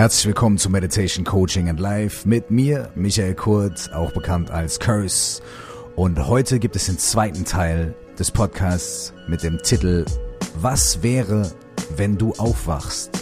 Herzlich 0.00 0.28
willkommen 0.28 0.56
zu 0.56 0.70
Meditation 0.70 1.26
Coaching 1.26 1.68
and 1.68 1.78
Life 1.78 2.26
mit 2.26 2.50
mir, 2.50 2.90
Michael 2.94 3.34
Kurt, 3.34 3.92
auch 3.92 4.10
bekannt 4.12 4.50
als 4.50 4.80
Curse. 4.80 5.42
Und 5.94 6.26
heute 6.26 6.58
gibt 6.58 6.74
es 6.74 6.86
den 6.86 6.98
zweiten 6.98 7.44
Teil 7.44 7.94
des 8.18 8.30
Podcasts 8.30 9.12
mit 9.28 9.42
dem 9.42 9.58
Titel 9.58 10.06
Was 10.54 11.02
wäre, 11.02 11.52
wenn 11.96 12.16
du 12.16 12.32
aufwachst? 12.38 13.19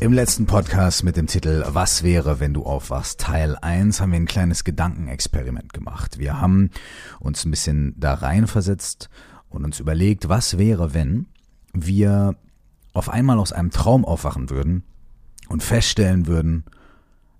Im 0.00 0.14
letzten 0.14 0.46
Podcast 0.46 1.04
mit 1.04 1.18
dem 1.18 1.26
Titel 1.26 1.62
Was 1.68 2.02
wäre, 2.02 2.40
wenn 2.40 2.54
du 2.54 2.62
aufwachst? 2.62 3.20
Teil 3.20 3.54
1 3.60 4.00
haben 4.00 4.12
wir 4.12 4.18
ein 4.18 4.24
kleines 4.24 4.64
Gedankenexperiment 4.64 5.74
gemacht. 5.74 6.18
Wir 6.18 6.40
haben 6.40 6.70
uns 7.18 7.44
ein 7.44 7.50
bisschen 7.50 7.92
da 7.98 8.14
reinversetzt 8.14 9.10
und 9.50 9.62
uns 9.62 9.78
überlegt, 9.78 10.30
was 10.30 10.56
wäre, 10.56 10.94
wenn 10.94 11.26
wir 11.74 12.34
auf 12.94 13.10
einmal 13.10 13.38
aus 13.38 13.52
einem 13.52 13.70
Traum 13.70 14.06
aufwachen 14.06 14.48
würden 14.48 14.84
und 15.50 15.62
feststellen 15.62 16.26
würden, 16.26 16.64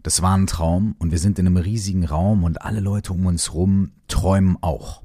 das 0.02 0.20
war 0.20 0.36
ein 0.36 0.46
Traum 0.46 0.96
und 0.98 1.12
wir 1.12 1.18
sind 1.18 1.38
in 1.38 1.46
einem 1.46 1.56
riesigen 1.56 2.04
Raum 2.04 2.44
und 2.44 2.60
alle 2.60 2.80
Leute 2.80 3.14
um 3.14 3.24
uns 3.24 3.54
rum 3.54 3.92
träumen 4.06 4.58
auch. 4.60 5.02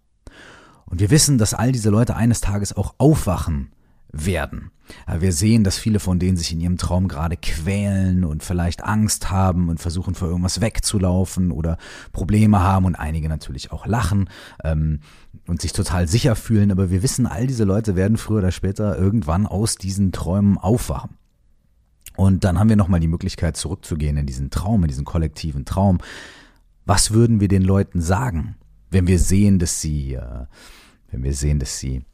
Und 0.87 0.99
wir 0.99 1.09
wissen, 1.09 1.37
dass 1.37 1.53
all 1.53 1.71
diese 1.71 1.89
Leute 1.89 2.17
eines 2.17 2.41
Tages 2.41 2.75
auch 2.75 2.95
aufwachen 2.97 3.71
werden. 4.15 4.71
Wir 5.19 5.33
sehen, 5.33 5.63
dass 5.63 5.77
viele 5.77 5.99
von 5.99 6.19
denen 6.19 6.37
sich 6.37 6.51
in 6.51 6.61
ihrem 6.61 6.77
Traum 6.77 7.07
gerade 7.07 7.37
quälen 7.37 8.23
und 8.23 8.43
vielleicht 8.43 8.83
Angst 8.83 9.31
haben 9.31 9.69
und 9.69 9.79
versuchen 9.79 10.15
vor 10.15 10.27
irgendwas 10.27 10.61
wegzulaufen 10.61 11.51
oder 11.51 11.77
Probleme 12.11 12.59
haben 12.59 12.85
und 12.85 12.95
einige 12.95 13.27
natürlich 13.27 13.71
auch 13.71 13.87
lachen 13.87 14.29
ähm, 14.63 14.99
und 15.47 15.61
sich 15.61 15.73
total 15.73 16.07
sicher 16.07 16.35
fühlen. 16.35 16.71
Aber 16.71 16.91
wir 16.91 17.01
wissen, 17.01 17.25
all 17.25 17.47
diese 17.47 17.63
Leute 17.63 17.95
werden 17.95 18.17
früher 18.17 18.39
oder 18.39 18.51
später 18.51 18.97
irgendwann 18.97 19.47
aus 19.47 19.75
diesen 19.75 20.11
Träumen 20.11 20.57
aufwachen. 20.57 21.17
Und 22.15 22.43
dann 22.43 22.59
haben 22.59 22.69
wir 22.69 22.77
nochmal 22.77 22.99
die 22.99 23.07
Möglichkeit 23.07 23.57
zurückzugehen 23.57 24.17
in 24.17 24.25
diesen 24.25 24.49
Traum, 24.49 24.83
in 24.83 24.87
diesen 24.87 25.03
kollektiven 25.03 25.65
Traum. 25.65 25.99
Was 26.85 27.11
würden 27.11 27.39
wir 27.39 27.47
den 27.47 27.63
Leuten 27.63 28.01
sagen, 28.01 28.55
wenn 28.91 29.07
wir 29.07 29.19
sehen, 29.19 29.59
dass 29.59 29.81
sie, 29.81 30.13
äh, 30.13 30.45
wenn 31.09 31.23
wir 31.23 31.33
sehen, 31.33 31.59
dass 31.59 31.79
sie 31.79 32.05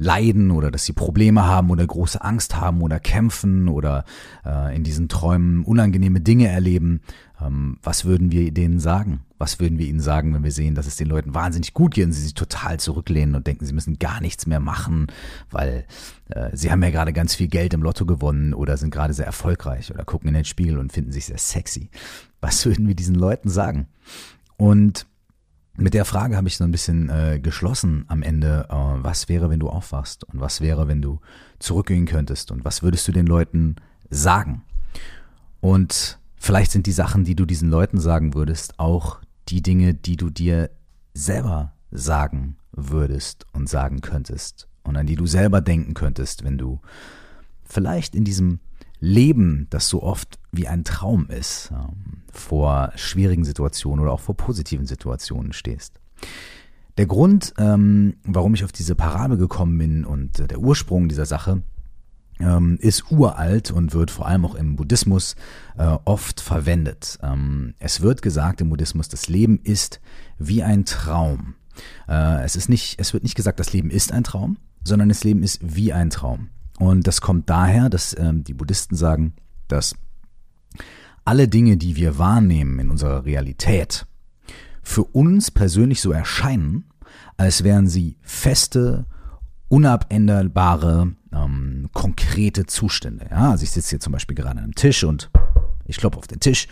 leiden 0.00 0.50
oder 0.50 0.70
dass 0.70 0.86
sie 0.86 0.94
Probleme 0.94 1.44
haben 1.46 1.70
oder 1.70 1.86
große 1.86 2.24
Angst 2.24 2.56
haben 2.56 2.80
oder 2.80 2.98
kämpfen 2.98 3.68
oder 3.68 4.04
äh, 4.46 4.74
in 4.74 4.82
diesen 4.82 5.08
Träumen 5.08 5.62
unangenehme 5.62 6.22
Dinge 6.22 6.48
erleben, 6.48 7.02
ähm, 7.40 7.76
was 7.82 8.06
würden 8.06 8.32
wir 8.32 8.50
denen 8.50 8.80
sagen? 8.80 9.20
Was 9.36 9.60
würden 9.60 9.78
wir 9.78 9.86
ihnen 9.86 10.00
sagen, 10.00 10.32
wenn 10.34 10.42
wir 10.42 10.52
sehen, 10.52 10.74
dass 10.74 10.86
es 10.86 10.96
den 10.96 11.06
Leuten 11.06 11.34
wahnsinnig 11.34 11.74
gut 11.74 11.94
geht 11.94 12.06
und 12.06 12.12
sie 12.12 12.22
sich 12.22 12.34
total 12.34 12.80
zurücklehnen 12.80 13.34
und 13.34 13.46
denken, 13.46 13.66
sie 13.66 13.74
müssen 13.74 13.98
gar 13.98 14.22
nichts 14.22 14.46
mehr 14.46 14.60
machen, 14.60 15.08
weil 15.50 15.84
äh, 16.30 16.48
sie 16.54 16.72
haben 16.72 16.82
ja 16.82 16.90
gerade 16.90 17.12
ganz 17.12 17.34
viel 17.34 17.48
Geld 17.48 17.74
im 17.74 17.82
Lotto 17.82 18.06
gewonnen 18.06 18.54
oder 18.54 18.78
sind 18.78 18.90
gerade 18.90 19.12
sehr 19.12 19.26
erfolgreich 19.26 19.92
oder 19.92 20.04
gucken 20.04 20.28
in 20.28 20.34
den 20.34 20.46
Spiegel 20.46 20.78
und 20.78 20.92
finden 20.92 21.12
sich 21.12 21.26
sehr 21.26 21.38
sexy. 21.38 21.90
Was 22.40 22.64
würden 22.64 22.88
wir 22.88 22.94
diesen 22.94 23.16
Leuten 23.16 23.50
sagen? 23.50 23.86
Und 24.56 25.06
mit 25.80 25.94
der 25.94 26.04
Frage 26.04 26.36
habe 26.36 26.48
ich 26.48 26.56
so 26.56 26.64
ein 26.64 26.70
bisschen 26.70 27.08
äh, 27.08 27.40
geschlossen 27.40 28.04
am 28.08 28.22
Ende, 28.22 28.66
äh, 28.68 28.74
was 28.74 29.28
wäre, 29.28 29.50
wenn 29.50 29.60
du 29.60 29.68
aufwachst? 29.68 30.24
Und 30.24 30.40
was 30.40 30.60
wäre, 30.60 30.88
wenn 30.88 31.02
du 31.02 31.20
zurückgehen 31.58 32.06
könntest? 32.06 32.50
Und 32.50 32.64
was 32.64 32.82
würdest 32.82 33.08
du 33.08 33.12
den 33.12 33.26
Leuten 33.26 33.76
sagen? 34.10 34.62
Und 35.60 36.18
vielleicht 36.36 36.70
sind 36.70 36.86
die 36.86 36.92
Sachen, 36.92 37.24
die 37.24 37.34
du 37.34 37.46
diesen 37.46 37.70
Leuten 37.70 38.00
sagen 38.00 38.34
würdest, 38.34 38.78
auch 38.78 39.20
die 39.48 39.62
Dinge, 39.62 39.94
die 39.94 40.16
du 40.16 40.30
dir 40.30 40.70
selber 41.14 41.72
sagen 41.90 42.56
würdest 42.72 43.46
und 43.52 43.68
sagen 43.68 44.00
könntest. 44.00 44.68
Und 44.82 44.96
an 44.96 45.06
die 45.06 45.16
du 45.16 45.26
selber 45.26 45.60
denken 45.60 45.94
könntest, 45.94 46.44
wenn 46.44 46.58
du 46.58 46.80
vielleicht 47.64 48.14
in 48.14 48.24
diesem 48.24 48.60
Leben, 49.00 49.66
das 49.70 49.88
so 49.88 50.02
oft 50.02 50.38
wie 50.52 50.68
ein 50.68 50.84
Traum 50.84 51.28
ist, 51.28 51.70
ähm, 51.72 52.22
vor 52.32 52.92
schwierigen 52.96 53.44
Situationen 53.44 54.02
oder 54.02 54.12
auch 54.12 54.20
vor 54.20 54.36
positiven 54.36 54.86
Situationen 54.86 55.52
stehst. 55.52 56.00
Der 56.98 57.06
Grund, 57.06 57.54
ähm, 57.58 58.16
warum 58.24 58.54
ich 58.54 58.64
auf 58.64 58.72
diese 58.72 58.94
Parabel 58.94 59.38
gekommen 59.38 59.78
bin 59.78 60.04
und 60.04 60.38
äh, 60.38 60.46
der 60.46 60.60
Ursprung 60.60 61.08
dieser 61.08 61.26
Sache, 61.26 61.62
ähm, 62.40 62.78
ist 62.80 63.10
uralt 63.10 63.70
und 63.70 63.92
wird 63.94 64.10
vor 64.10 64.26
allem 64.26 64.44
auch 64.44 64.54
im 64.54 64.76
Buddhismus 64.76 65.34
äh, 65.78 65.96
oft 66.04 66.40
verwendet. 66.40 67.18
Es 67.78 68.00
wird 68.00 68.22
gesagt 68.22 68.60
im 68.60 68.70
Buddhismus, 68.70 69.08
das 69.08 69.28
Leben 69.28 69.60
ist 69.62 70.00
wie 70.38 70.62
ein 70.62 70.84
Traum. 70.86 71.54
Äh, 72.08 72.42
es 72.44 72.56
ist 72.56 72.68
nicht, 72.68 72.98
es 72.98 73.12
wird 73.12 73.22
nicht 73.22 73.34
gesagt, 73.34 73.60
das 73.60 73.72
Leben 73.72 73.90
ist 73.90 74.12
ein 74.12 74.24
Traum, 74.24 74.56
sondern 74.84 75.08
das 75.08 75.24
Leben 75.24 75.42
ist 75.42 75.60
wie 75.62 75.92
ein 75.92 76.10
Traum. 76.10 76.48
Und 76.80 77.06
das 77.06 77.20
kommt 77.20 77.50
daher, 77.50 77.90
dass 77.90 78.18
ähm, 78.18 78.42
die 78.42 78.54
Buddhisten 78.54 78.96
sagen, 78.96 79.34
dass 79.68 79.94
alle 81.26 81.46
Dinge, 81.46 81.76
die 81.76 81.94
wir 81.94 82.16
wahrnehmen 82.16 82.78
in 82.78 82.90
unserer 82.90 83.26
Realität, 83.26 84.06
für 84.82 85.04
uns 85.04 85.50
persönlich 85.50 86.00
so 86.00 86.10
erscheinen, 86.10 86.84
als 87.36 87.64
wären 87.64 87.86
sie 87.86 88.16
feste, 88.22 89.04
unabänderbare, 89.68 91.12
ähm, 91.34 91.90
konkrete 91.92 92.64
Zustände. 92.64 93.26
Ja, 93.30 93.50
also 93.50 93.62
ich 93.62 93.72
sitze 93.72 93.90
hier 93.90 94.00
zum 94.00 94.14
Beispiel 94.14 94.34
gerade 94.34 94.52
an 94.52 94.64
einem 94.64 94.74
Tisch 94.74 95.04
und 95.04 95.30
ich 95.84 95.98
klopfe 95.98 96.18
auf 96.18 96.28
den 96.28 96.40
Tisch 96.40 96.66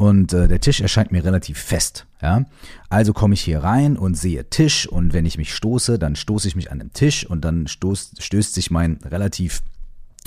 und 0.00 0.32
äh, 0.32 0.48
der 0.48 0.60
Tisch 0.60 0.80
erscheint 0.80 1.12
mir 1.12 1.22
relativ 1.24 1.58
fest. 1.58 2.06
Ja? 2.22 2.46
Also 2.88 3.12
komme 3.12 3.34
ich 3.34 3.42
hier 3.42 3.62
rein 3.62 3.98
und 3.98 4.14
sehe 4.14 4.48
Tisch 4.48 4.88
und 4.88 5.12
wenn 5.12 5.26
ich 5.26 5.36
mich 5.36 5.54
stoße, 5.54 5.98
dann 5.98 6.16
stoße 6.16 6.48
ich 6.48 6.56
mich 6.56 6.72
an 6.72 6.78
den 6.78 6.94
Tisch 6.94 7.26
und 7.26 7.44
dann 7.44 7.66
stoß, 7.66 8.12
stößt 8.18 8.54
sich 8.54 8.70
mein 8.70 8.94
relativ 9.04 9.60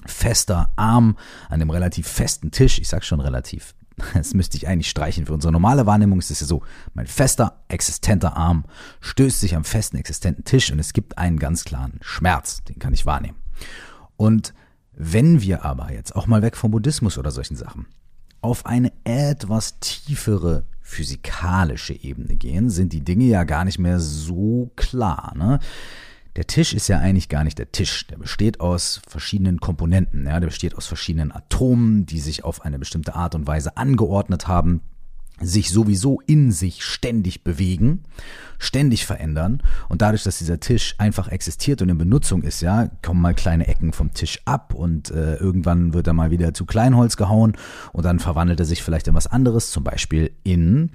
fester 0.06 0.70
Arm 0.76 1.18
an 1.50 1.60
dem 1.60 1.72
relativ 1.72 2.08
festen 2.08 2.52
Tisch. 2.52 2.78
Ich 2.78 2.88
sag 2.88 3.04
schon 3.04 3.20
relativ. 3.20 3.74
Das 4.14 4.36
müsste 4.36 4.58
ich 4.58 4.68
eigentlich 4.68 4.92
streichen. 4.92 5.26
Für 5.26 5.34
unsere 5.34 5.52
normale 5.52 5.88
Wahrnehmung 5.88 6.20
ist 6.20 6.30
es 6.30 6.42
ja 6.42 6.46
so, 6.46 6.62
mein 6.94 7.08
fester, 7.08 7.64
existenter 7.68 8.38
Arm 8.38 8.66
stößt 9.02 9.40
sich 9.40 9.56
am 9.56 9.64
festen, 9.64 9.98
existenten 9.98 10.46
Tisch 10.46 10.72
und 10.72 10.78
es 10.78 10.94
gibt 10.94 11.18
einen 11.18 11.40
ganz 11.40 11.64
klaren 11.64 11.98
Schmerz, 12.02 12.64
den 12.66 12.78
kann 12.78 12.94
ich 12.94 13.08
wahrnehmen. 13.08 13.38
Und 14.18 14.54
wenn 14.92 15.42
wir 15.42 15.66
aber 15.66 15.92
jetzt 15.92 16.16
auch 16.16 16.28
mal 16.28 16.44
weg 16.44 16.58
vom 16.58 16.70
Buddhismus 16.70 17.18
oder 17.18 17.32
solchen 17.32 17.56
Sachen 17.56 17.88
auf 18.44 18.66
eine 18.66 18.92
etwas 19.04 19.80
tiefere 19.80 20.66
physikalische 20.82 21.94
Ebene 21.94 22.36
gehen, 22.36 22.70
sind 22.70 22.94
die 22.94 23.02
Dinge 23.02 23.26
ja 23.26 23.46
gar 23.46 23.66
nicht 23.66 23.80
mehr 23.80 24.00
so 24.00 24.72
klar. 24.76 25.34
Ne? 25.36 25.60
Der 26.36 26.46
Tisch 26.46 26.74
ist 26.74 26.88
ja 26.88 27.00
eigentlich 27.00 27.30
gar 27.30 27.44
nicht 27.44 27.58
der 27.58 27.72
Tisch. 27.72 28.06
Der 28.08 28.18
besteht 28.18 28.60
aus 28.60 29.02
verschiedenen 29.08 29.60
Komponenten. 29.60 30.26
Ja? 30.26 30.40
Der 30.40 30.48
besteht 30.48 30.76
aus 30.76 30.88
verschiedenen 30.88 31.32
Atomen, 31.32 32.06
die 32.06 32.20
sich 32.20 32.44
auf 32.44 32.64
eine 32.64 32.80
bestimmte 32.80 33.16
Art 33.16 33.34
und 33.36 33.48
Weise 33.48 33.78
angeordnet 33.78 34.48
haben 34.48 34.82
sich 35.42 35.70
sowieso 35.70 36.22
in 36.26 36.52
sich 36.52 36.84
ständig 36.84 37.44
bewegen, 37.44 38.04
ständig 38.60 39.06
verändern. 39.06 39.62
Und 39.90 40.02
dadurch, 40.02 40.24
dass 40.24 40.38
dieser 40.38 40.60
Tisch 40.60 40.96
einfach 40.98 41.28
existiert 41.28 41.82
und 41.82 41.90
in 41.90 41.98
Benutzung 41.98 42.44
ist, 42.44 42.62
ja, 42.62 42.90
kommen 43.02 43.22
mal 43.22 43.34
kleine 43.34 43.68
Ecken 43.68 43.94
vom 43.94 44.14
Tisch 44.14 44.40
ab 44.46 44.74
und 44.74 45.12
äh, 45.12 45.36
irgendwann 45.36 45.94
wird 45.94 46.08
er 46.08 46.14
mal 46.14 46.32
wieder 46.32 46.54
zu 46.54 46.66
Kleinholz 46.66 47.18
gehauen 47.18 47.54
und 47.92 48.06
dann 48.06 48.20
verwandelt 48.20 48.60
er 48.60 48.66
sich 48.66 48.84
vielleicht 48.84 49.08
in 49.08 49.16
was 49.16 49.28
anderes, 49.28 49.72
zum 49.72 49.84
Beispiel 49.84 50.32
in 50.44 50.92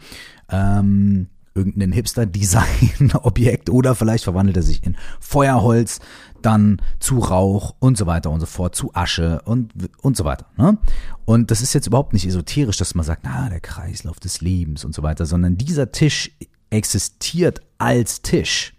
ähm, 0.51 1.29
irgendein 1.59 1.93
Hipster-Design-Objekt 1.93 3.69
oder 3.71 3.95
vielleicht 3.95 4.25
verwandelt 4.25 4.57
er 4.57 4.63
sich 4.63 4.85
in 4.85 4.97
Feuerholz, 5.21 5.99
dann 6.41 6.81
zu 7.01 7.19
Rauch 7.19 7.75
und 7.81 7.99
so 7.99 8.07
weiter 8.07 8.31
und 8.31 8.41
so 8.41 8.47
fort, 8.47 8.75
zu 8.77 8.95
Asche 8.95 9.43
und, 9.45 9.73
und 10.01 10.17
so 10.17 10.25
weiter. 10.25 10.47
Ne? 10.57 10.79
Und 11.25 11.51
das 11.51 11.61
ist 11.61 11.75
jetzt 11.75 11.89
überhaupt 11.89 12.13
nicht 12.13 12.27
esoterisch, 12.27 12.77
dass 12.77 12.95
man 12.95 13.05
sagt, 13.05 13.23
na, 13.25 13.49
der 13.49 13.61
Kreislauf 13.61 14.21
des 14.21 14.41
Lebens 14.41 14.85
und 14.85 14.95
so 14.95 15.03
weiter, 15.03 15.27
sondern 15.27 15.59
dieser 15.59 15.91
Tisch 15.91 16.31
existiert 16.71 17.61
als 17.79 18.23
Tisch. 18.23 18.75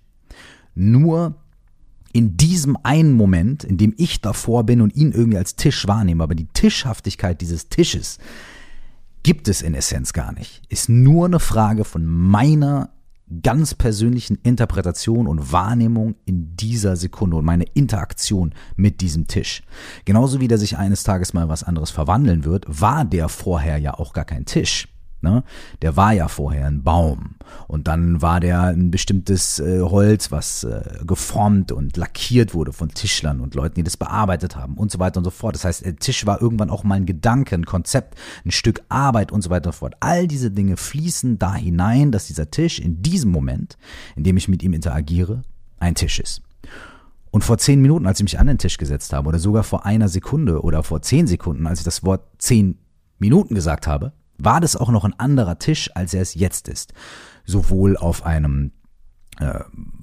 Nur 0.73 1.35
in 2.13 2.37
diesem 2.37 2.77
einen 2.83 3.13
Moment, 3.13 3.63
in 3.63 3.77
dem 3.77 3.93
ich 3.97 4.21
davor 4.21 4.63
bin 4.63 4.81
und 4.81 4.95
ihn 4.95 5.11
irgendwie 5.11 5.37
als 5.37 5.55
Tisch 5.55 5.85
wahrnehme, 5.87 6.23
aber 6.23 6.35
die 6.35 6.47
Tischhaftigkeit 6.47 7.41
dieses 7.41 7.69
Tisches 7.69 8.17
gibt 9.23 9.47
es 9.47 9.61
in 9.61 9.73
Essenz 9.73 10.13
gar 10.13 10.31
nicht. 10.31 10.61
Ist 10.69 10.89
nur 10.89 11.25
eine 11.25 11.39
Frage 11.39 11.85
von 11.85 12.05
meiner 12.05 12.89
ganz 13.43 13.75
persönlichen 13.75 14.39
Interpretation 14.43 15.27
und 15.27 15.51
Wahrnehmung 15.51 16.15
in 16.25 16.55
dieser 16.55 16.95
Sekunde 16.95 17.37
und 17.37 17.45
meine 17.45 17.65
Interaktion 17.73 18.53
mit 18.75 19.01
diesem 19.01 19.27
Tisch. 19.27 19.61
Genauso 20.05 20.39
wie 20.39 20.47
der 20.47 20.57
sich 20.57 20.77
eines 20.77 21.03
Tages 21.03 21.33
mal 21.33 21.47
was 21.47 21.63
anderes 21.63 21.91
verwandeln 21.91 22.43
wird, 22.43 22.65
war 22.67 23.05
der 23.05 23.29
vorher 23.29 23.77
ja 23.77 23.93
auch 23.93 24.13
gar 24.13 24.25
kein 24.25 24.45
Tisch. 24.45 24.87
Ne? 25.21 25.43
Der 25.81 25.97
war 25.97 26.13
ja 26.13 26.29
vorher 26.29 26.67
ein 26.67 26.83
Baum 26.83 27.35
und 27.67 27.87
dann 27.87 28.21
war 28.21 28.39
der 28.39 28.61
ein 28.63 28.89
bestimmtes 28.89 29.59
äh, 29.59 29.81
Holz, 29.81 30.31
was 30.31 30.63
äh, 30.63 30.81
geformt 31.05 31.73
und 31.73 31.97
lackiert 31.97 32.53
wurde 32.53 32.71
von 32.71 32.89
Tischlern 32.89 33.41
und 33.41 33.53
Leuten, 33.53 33.75
die 33.75 33.83
das 33.83 33.97
bearbeitet 33.97 34.55
haben 34.55 34.75
und 34.75 34.91
so 34.91 34.99
weiter 34.99 35.17
und 35.17 35.25
so 35.25 35.29
fort. 35.29 35.55
Das 35.55 35.65
heißt, 35.65 35.85
der 35.85 35.97
Tisch 35.97 36.25
war 36.25 36.41
irgendwann 36.41 36.69
auch 36.69 36.85
mal 36.85 36.95
ein 36.95 37.05
Gedanke, 37.05 37.55
ein 37.55 37.65
Konzept, 37.65 38.17
ein 38.45 38.51
Stück 38.51 38.81
Arbeit 38.87 39.33
und 39.33 39.41
so 39.41 39.49
weiter 39.49 39.67
und 39.67 39.73
so 39.73 39.79
fort. 39.79 39.95
All 39.99 40.25
diese 40.25 40.51
Dinge 40.51 40.77
fließen 40.77 41.37
da 41.37 41.53
hinein, 41.53 42.13
dass 42.13 42.27
dieser 42.27 42.49
Tisch 42.49 42.79
in 42.79 43.01
diesem 43.01 43.31
Moment, 43.31 43.77
in 44.15 44.23
dem 44.23 44.37
ich 44.37 44.47
mit 44.47 44.63
ihm 44.63 44.71
interagiere, 44.71 45.41
ein 45.79 45.95
Tisch 45.95 46.19
ist. 46.19 46.41
Und 47.31 47.43
vor 47.43 47.57
zehn 47.57 47.81
Minuten, 47.81 48.07
als 48.07 48.19
ich 48.19 48.23
mich 48.23 48.39
an 48.39 48.47
den 48.47 48.57
Tisch 48.57 48.77
gesetzt 48.77 49.13
habe, 49.13 49.27
oder 49.27 49.39
sogar 49.39 49.63
vor 49.63 49.85
einer 49.85 50.07
Sekunde 50.07 50.61
oder 50.61 50.81
vor 50.83 51.01
zehn 51.01 51.27
Sekunden, 51.27 51.67
als 51.67 51.79
ich 51.79 51.85
das 51.85 52.03
Wort 52.03 52.23
zehn 52.37 52.79
Minuten 53.19 53.53
gesagt 53.53 53.85
habe, 53.85 54.13
war 54.39 54.61
das 54.61 54.75
auch 54.75 54.89
noch 54.89 55.05
ein 55.05 55.17
anderer 55.19 55.59
Tisch, 55.59 55.89
als 55.95 56.13
er 56.13 56.21
es 56.21 56.33
jetzt 56.33 56.67
ist. 56.67 56.93
Sowohl 57.45 57.97
auf 57.97 58.25
einem 58.25 58.71
äh, 59.39 59.59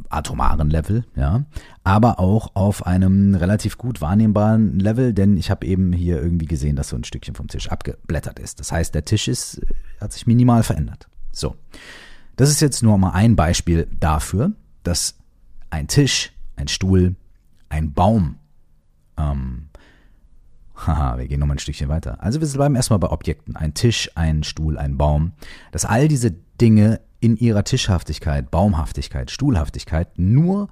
atomaren 0.09 0.71
Level, 0.71 1.05
ja, 1.15 1.45
aber 1.85 2.19
auch 2.19 2.55
auf 2.55 2.87
einem 2.87 3.35
relativ 3.35 3.77
gut 3.77 4.01
wahrnehmbaren 4.01 4.79
Level, 4.79 5.13
denn 5.13 5.37
ich 5.37 5.51
habe 5.51 5.67
eben 5.67 5.93
hier 5.93 6.23
irgendwie 6.23 6.47
gesehen, 6.47 6.77
dass 6.77 6.89
so 6.89 6.97
ein 6.97 7.05
Stückchen 7.05 7.35
vom 7.35 7.49
Tisch 7.49 7.69
abgeblättert 7.69 8.39
ist. 8.39 8.61
Das 8.61 8.73
heißt, 8.73 8.95
der 8.95 9.05
Tisch 9.05 9.29
ist, 9.29 9.59
äh, 9.59 9.67
hat 10.01 10.13
sich 10.13 10.27
minimal 10.27 10.63
verändert. 10.63 11.09
So. 11.33 11.57
Das 12.37 12.51
ist 12.51 12.61
jetzt 12.61 12.83
nur 12.83 12.99
mal 12.99 13.11
ein 13.11 13.35
Beispiel 13.35 13.89
dafür, 13.99 14.53
dass 14.83 15.17
ein 15.71 15.89
Tisch, 15.89 16.33
ein 16.57 16.69
Stuhl, 16.69 17.17
ein 17.69 17.93
Baum 17.93 18.37
ähm, 19.17 19.69
Haha, 20.77 21.19
wir 21.19 21.27
gehen 21.27 21.41
nochmal 21.41 21.57
ein 21.57 21.61
Stückchen 21.61 21.89
weiter. 21.89 22.23
Also 22.23 22.41
wir 22.41 22.49
bleiben 22.49 22.77
erstmal 22.77 22.99
bei 22.99 23.11
Objekten. 23.11 23.57
Ein 23.57 23.75
Tisch, 23.75 24.11
ein 24.15 24.45
Stuhl, 24.45 24.77
ein 24.77 24.99
Baum. 24.99 25.33
Dass 25.73 25.85
all 25.85 26.07
diese 26.09 26.31
Dinge 26.31 27.01
in 27.21 27.37
ihrer 27.37 27.65
Tischhaftigkeit, 27.65 28.51
Baumhaftigkeit, 28.51 29.31
Stuhlhaftigkeit 29.31 30.19
nur 30.19 30.69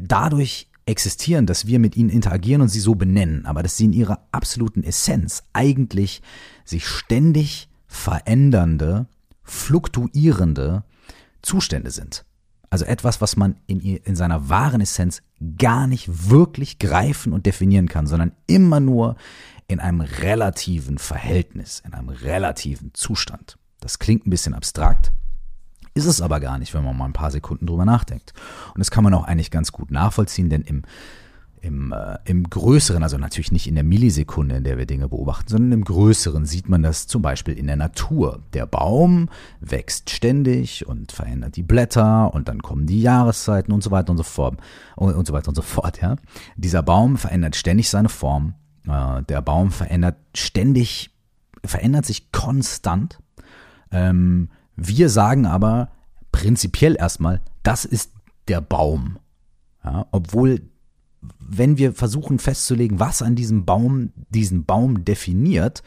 dadurch 0.00 0.68
existieren, 0.86 1.46
dass 1.46 1.66
wir 1.66 1.78
mit 1.78 1.96
ihnen 1.96 2.10
interagieren 2.10 2.60
und 2.60 2.68
sie 2.68 2.80
so 2.80 2.94
benennen, 2.94 3.46
aber 3.46 3.62
dass 3.62 3.76
sie 3.76 3.86
in 3.86 3.92
ihrer 3.92 4.26
absoluten 4.32 4.82
Essenz 4.82 5.44
eigentlich 5.52 6.20
sich 6.64 6.86
ständig 6.86 7.68
verändernde, 7.86 9.06
fluktuierende 9.42 10.84
Zustände 11.42 11.90
sind. 11.90 12.24
Also 12.70 12.84
etwas, 12.84 13.20
was 13.20 13.36
man 13.36 13.56
in, 13.66 13.80
in 13.80 14.16
seiner 14.16 14.48
wahren 14.48 14.80
Essenz 14.80 15.22
gar 15.58 15.86
nicht 15.86 16.30
wirklich 16.30 16.78
greifen 16.78 17.32
und 17.32 17.46
definieren 17.46 17.88
kann, 17.88 18.06
sondern 18.06 18.32
immer 18.46 18.80
nur 18.80 19.16
in 19.66 19.80
einem 19.80 20.00
relativen 20.00 20.98
Verhältnis, 20.98 21.82
in 21.84 21.94
einem 21.94 22.08
relativen 22.08 22.92
Zustand. 22.94 23.58
Das 23.80 23.98
klingt 23.98 24.26
ein 24.26 24.30
bisschen 24.30 24.54
abstrakt, 24.54 25.12
ist 25.94 26.06
es 26.06 26.20
aber 26.20 26.40
gar 26.40 26.58
nicht, 26.58 26.74
wenn 26.74 26.84
man 26.84 26.96
mal 26.96 27.06
ein 27.06 27.12
paar 27.12 27.30
Sekunden 27.30 27.66
drüber 27.66 27.84
nachdenkt. 27.84 28.34
Und 28.74 28.80
das 28.80 28.90
kann 28.90 29.04
man 29.04 29.14
auch 29.14 29.24
eigentlich 29.24 29.50
ganz 29.50 29.72
gut 29.72 29.90
nachvollziehen, 29.90 30.50
denn 30.50 30.62
im 30.62 30.82
im, 31.64 31.92
äh, 31.92 32.18
im 32.26 32.48
Größeren, 32.48 33.02
also 33.02 33.16
natürlich 33.16 33.50
nicht 33.50 33.66
in 33.66 33.74
der 33.74 33.84
Millisekunde, 33.84 34.56
in 34.56 34.64
der 34.64 34.76
wir 34.76 34.86
Dinge 34.86 35.08
beobachten, 35.08 35.48
sondern 35.48 35.72
im 35.72 35.84
Größeren 35.84 36.44
sieht 36.44 36.68
man 36.68 36.82
das 36.82 37.06
zum 37.06 37.22
Beispiel 37.22 37.54
in 37.58 37.66
der 37.66 37.76
Natur. 37.76 38.42
Der 38.52 38.66
Baum 38.66 39.30
wächst 39.60 40.10
ständig 40.10 40.86
und 40.86 41.12
verändert 41.12 41.56
die 41.56 41.62
Blätter 41.62 42.34
und 42.34 42.48
dann 42.48 42.60
kommen 42.62 42.86
die 42.86 43.00
Jahreszeiten 43.00 43.72
und 43.72 43.82
so 43.82 43.90
weiter 43.90 44.10
und 44.10 44.18
so 44.18 44.22
fort 44.22 44.58
und, 44.96 45.14
und 45.14 45.26
so 45.26 45.32
weiter 45.32 45.48
und 45.48 45.54
so 45.54 45.62
fort. 45.62 46.00
Ja, 46.02 46.16
dieser 46.56 46.82
Baum 46.82 47.16
verändert 47.16 47.56
ständig 47.56 47.88
seine 47.88 48.10
Form. 48.10 48.54
Äh, 48.86 49.22
der 49.22 49.40
Baum 49.40 49.70
verändert 49.70 50.16
ständig, 50.34 51.10
verändert 51.64 52.04
sich 52.04 52.30
konstant. 52.30 53.18
Ähm, 53.90 54.50
wir 54.76 55.08
sagen 55.08 55.46
aber 55.46 55.88
prinzipiell 56.30 56.96
erstmal, 56.98 57.40
das 57.62 57.86
ist 57.86 58.12
der 58.48 58.60
Baum. 58.60 59.18
Ja, 59.82 60.06
obwohl 60.10 60.60
wenn 61.48 61.78
wir 61.78 61.92
versuchen 61.92 62.38
festzulegen, 62.38 63.00
was 63.00 63.22
an 63.22 63.34
diesem 63.34 63.64
Baum 63.64 64.12
diesen 64.30 64.64
Baum 64.64 65.04
definiert, 65.04 65.82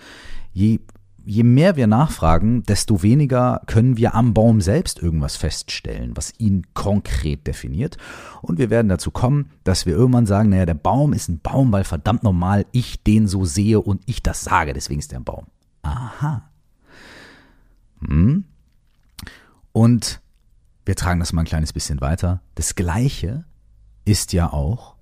je, 0.53 0.79
je 1.25 1.43
mehr 1.43 1.75
wir 1.75 1.87
nachfragen, 1.87 2.63
desto 2.63 3.03
weniger 3.03 3.61
können 3.65 3.97
wir 3.97 4.15
am 4.15 4.33
Baum 4.33 4.61
selbst 4.61 5.01
irgendwas 5.01 5.35
feststellen, 5.35 6.15
was 6.15 6.33
ihn 6.37 6.65
konkret 6.73 7.45
definiert. 7.47 7.97
Und 8.41 8.59
wir 8.59 8.69
werden 8.69 8.87
dazu 8.87 9.11
kommen, 9.11 9.51
dass 9.63 9.85
wir 9.85 9.93
irgendwann 9.93 10.25
sagen, 10.25 10.49
naja, 10.49 10.65
der 10.65 10.73
Baum 10.73 11.13
ist 11.13 11.27
ein 11.27 11.39
Baum, 11.39 11.71
weil 11.71 11.83
verdammt 11.83 12.23
normal 12.23 12.65
ich 12.71 13.03
den 13.03 13.27
so 13.27 13.45
sehe 13.45 13.81
und 13.81 14.01
ich 14.05 14.23
das 14.23 14.43
sage, 14.43 14.73
deswegen 14.73 14.99
ist 14.99 15.11
der 15.11 15.19
ein 15.19 15.25
Baum. 15.25 15.47
Aha. 15.81 16.49
Hm. 18.05 18.45
Und 19.73 20.21
wir 20.85 20.95
tragen 20.95 21.19
das 21.19 21.33
mal 21.33 21.41
ein 21.41 21.47
kleines 21.47 21.73
bisschen 21.73 21.99
weiter. 21.99 22.41
Das 22.55 22.75
Gleiche 22.75 23.43
ist 24.05 24.31
ja 24.31 24.51
auch 24.51 24.96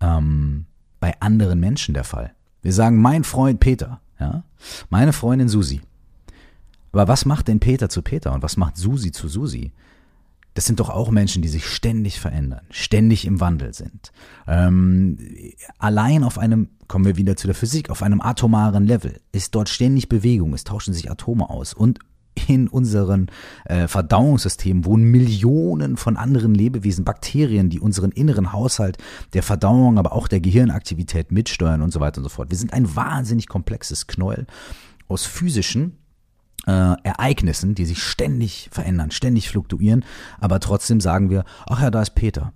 ähm, 0.00 0.66
bei 1.00 1.18
anderen 1.20 1.60
Menschen 1.60 1.94
der 1.94 2.04
Fall. 2.04 2.32
Wir 2.62 2.72
sagen, 2.72 3.00
mein 3.00 3.24
Freund 3.24 3.60
Peter, 3.60 4.00
ja, 4.18 4.44
meine 4.90 5.12
Freundin 5.12 5.48
Susi. 5.48 5.80
Aber 6.92 7.08
was 7.08 7.24
macht 7.24 7.48
denn 7.48 7.60
Peter 7.60 7.88
zu 7.88 8.02
Peter 8.02 8.32
und 8.32 8.42
was 8.42 8.56
macht 8.56 8.76
Susi 8.76 9.12
zu 9.12 9.28
Susi? 9.28 9.72
Das 10.54 10.64
sind 10.64 10.80
doch 10.80 10.90
auch 10.90 11.10
Menschen, 11.10 11.42
die 11.42 11.48
sich 11.48 11.66
ständig 11.66 12.18
verändern, 12.18 12.62
ständig 12.70 13.24
im 13.26 13.38
Wandel 13.38 13.74
sind. 13.74 14.10
Ähm, 14.48 15.16
allein 15.78 16.24
auf 16.24 16.38
einem, 16.38 16.70
kommen 16.88 17.04
wir 17.04 17.16
wieder 17.16 17.36
zu 17.36 17.46
der 17.46 17.54
Physik, 17.54 17.90
auf 17.90 18.02
einem 18.02 18.20
atomaren 18.20 18.84
Level 18.84 19.20
ist 19.30 19.54
dort 19.54 19.68
ständig 19.68 20.08
Bewegung, 20.08 20.54
es 20.54 20.64
tauschen 20.64 20.94
sich 20.94 21.10
Atome 21.10 21.48
aus 21.48 21.74
und 21.74 22.00
in 22.46 22.68
unseren 22.68 23.28
äh, 23.64 23.88
Verdauungssystemen 23.88 24.84
wohnen 24.84 25.04
Millionen 25.04 25.96
von 25.96 26.16
anderen 26.16 26.54
Lebewesen, 26.54 27.04
Bakterien, 27.04 27.70
die 27.70 27.80
unseren 27.80 28.12
inneren 28.12 28.52
Haushalt 28.52 28.98
der 29.32 29.42
Verdauung, 29.42 29.98
aber 29.98 30.12
auch 30.12 30.28
der 30.28 30.40
Gehirnaktivität 30.40 31.32
mitsteuern 31.32 31.82
und 31.82 31.92
so 31.92 32.00
weiter 32.00 32.18
und 32.18 32.24
so 32.24 32.30
fort. 32.30 32.50
Wir 32.50 32.58
sind 32.58 32.72
ein 32.72 32.94
wahnsinnig 32.94 33.48
komplexes 33.48 34.06
Knäuel 34.06 34.46
aus 35.08 35.24
physischen 35.24 35.98
äh, 36.66 36.94
Ereignissen, 37.02 37.74
die 37.74 37.86
sich 37.86 38.02
ständig 38.02 38.68
verändern, 38.72 39.10
ständig 39.10 39.48
fluktuieren, 39.48 40.04
aber 40.38 40.60
trotzdem 40.60 41.00
sagen 41.00 41.30
wir, 41.30 41.44
ach 41.66 41.80
ja, 41.82 41.90
da 41.90 42.02
ist 42.02 42.14
Peter. 42.14 42.52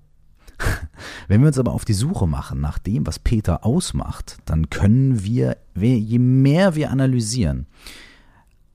Wenn 1.28 1.40
wir 1.40 1.48
uns 1.48 1.58
aber 1.58 1.72
auf 1.72 1.84
die 1.84 1.94
Suche 1.94 2.26
machen 2.26 2.60
nach 2.60 2.78
dem, 2.78 3.06
was 3.06 3.18
Peter 3.18 3.64
ausmacht, 3.64 4.38
dann 4.44 4.70
können 4.70 5.24
wir, 5.24 5.56
je 5.74 6.18
mehr 6.18 6.74
wir 6.74 6.90
analysieren, 6.90 7.66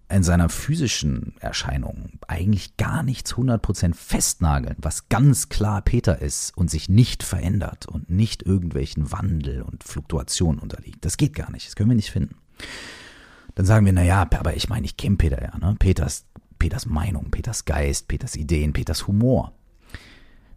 in 0.10 0.24
seiner 0.24 0.50
physischen 0.50 1.36
Erscheinung 1.40 2.12
eigentlich 2.28 2.78
gar 2.78 3.04
nichts 3.04 3.34
100% 3.34 3.94
festnageln, 3.94 4.78
was 4.80 5.10
ganz 5.10 5.50
klar 5.50 5.82
Peter 5.82 6.22
ist 6.22 6.56
und 6.58 6.72
sich 6.72 6.88
nicht 6.88 7.24
verändert 7.24 7.88
und 7.88 8.10
nicht 8.10 8.44
irgendwelchen 8.44 9.12
Wandel 9.12 9.62
und 9.62 9.84
Fluktuationen 9.84 10.60
unterliegt. 10.60 11.04
Das 11.04 11.18
geht 11.18 11.36
gar 11.36 11.52
nicht, 11.52 11.68
das 11.68 11.76
können 11.76 11.90
wir 11.90 11.96
nicht 11.96 12.12
finden. 12.12 12.36
Dann 13.56 13.66
sagen 13.66 13.86
wir, 13.86 13.94
naja, 13.94 14.22
aber 14.22 14.56
ich 14.56 14.70
meine, 14.70 14.86
ich 14.86 14.98
kenne 14.98 15.18
Peter 15.18 15.42
ja, 15.42 15.58
ne? 15.58 15.76
Peters, 15.78 16.26
Peters 16.60 16.86
Meinung, 16.86 17.32
Peters 17.32 17.66
Geist, 17.66 18.08
Peters 18.08 18.36
Ideen, 18.36 18.72
Peters 18.72 19.08
Humor. 19.08 19.54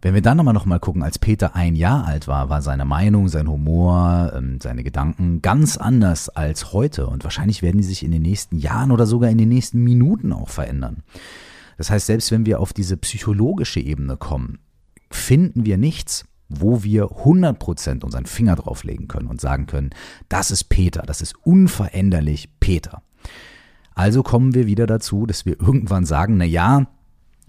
Wenn 0.01 0.15
wir 0.15 0.21
dann 0.21 0.39
aber 0.39 0.51
noch 0.51 0.65
mal 0.65 0.79
gucken, 0.79 1.03
als 1.03 1.19
Peter 1.19 1.55
ein 1.55 1.75
Jahr 1.75 2.05
alt 2.05 2.27
war, 2.27 2.49
war 2.49 2.63
seine 2.63 2.85
Meinung, 2.85 3.27
sein 3.27 3.47
Humor, 3.47 4.33
ähm, 4.35 4.59
seine 4.59 4.83
Gedanken 4.83 5.43
ganz 5.43 5.77
anders 5.77 6.29
als 6.29 6.73
heute. 6.73 7.05
Und 7.05 7.23
wahrscheinlich 7.23 7.61
werden 7.61 7.77
die 7.77 7.83
sich 7.83 8.03
in 8.03 8.11
den 8.11 8.23
nächsten 8.23 8.57
Jahren 8.57 8.91
oder 8.91 9.05
sogar 9.05 9.29
in 9.29 9.37
den 9.37 9.49
nächsten 9.49 9.83
Minuten 9.83 10.33
auch 10.33 10.49
verändern. 10.49 11.03
Das 11.77 11.91
heißt, 11.91 12.07
selbst 12.07 12.31
wenn 12.31 12.47
wir 12.47 12.59
auf 12.59 12.73
diese 12.73 12.97
psychologische 12.97 13.79
Ebene 13.79 14.17
kommen, 14.17 14.59
finden 15.11 15.65
wir 15.65 15.77
nichts, 15.77 16.25
wo 16.49 16.83
wir 16.83 17.05
100% 17.05 18.03
unseren 18.03 18.25
Finger 18.25 18.55
drauflegen 18.55 19.07
können 19.07 19.27
und 19.27 19.39
sagen 19.39 19.67
können, 19.67 19.91
das 20.29 20.51
ist 20.51 20.65
Peter, 20.65 21.03
das 21.03 21.21
ist 21.21 21.35
unveränderlich 21.45 22.49
Peter. 22.59 23.03
Also 23.93 24.23
kommen 24.23 24.53
wir 24.55 24.65
wieder 24.65 24.87
dazu, 24.87 25.25
dass 25.25 25.45
wir 25.45 25.59
irgendwann 25.59 26.05
sagen, 26.05 26.37
na 26.37 26.45
ja, 26.45 26.87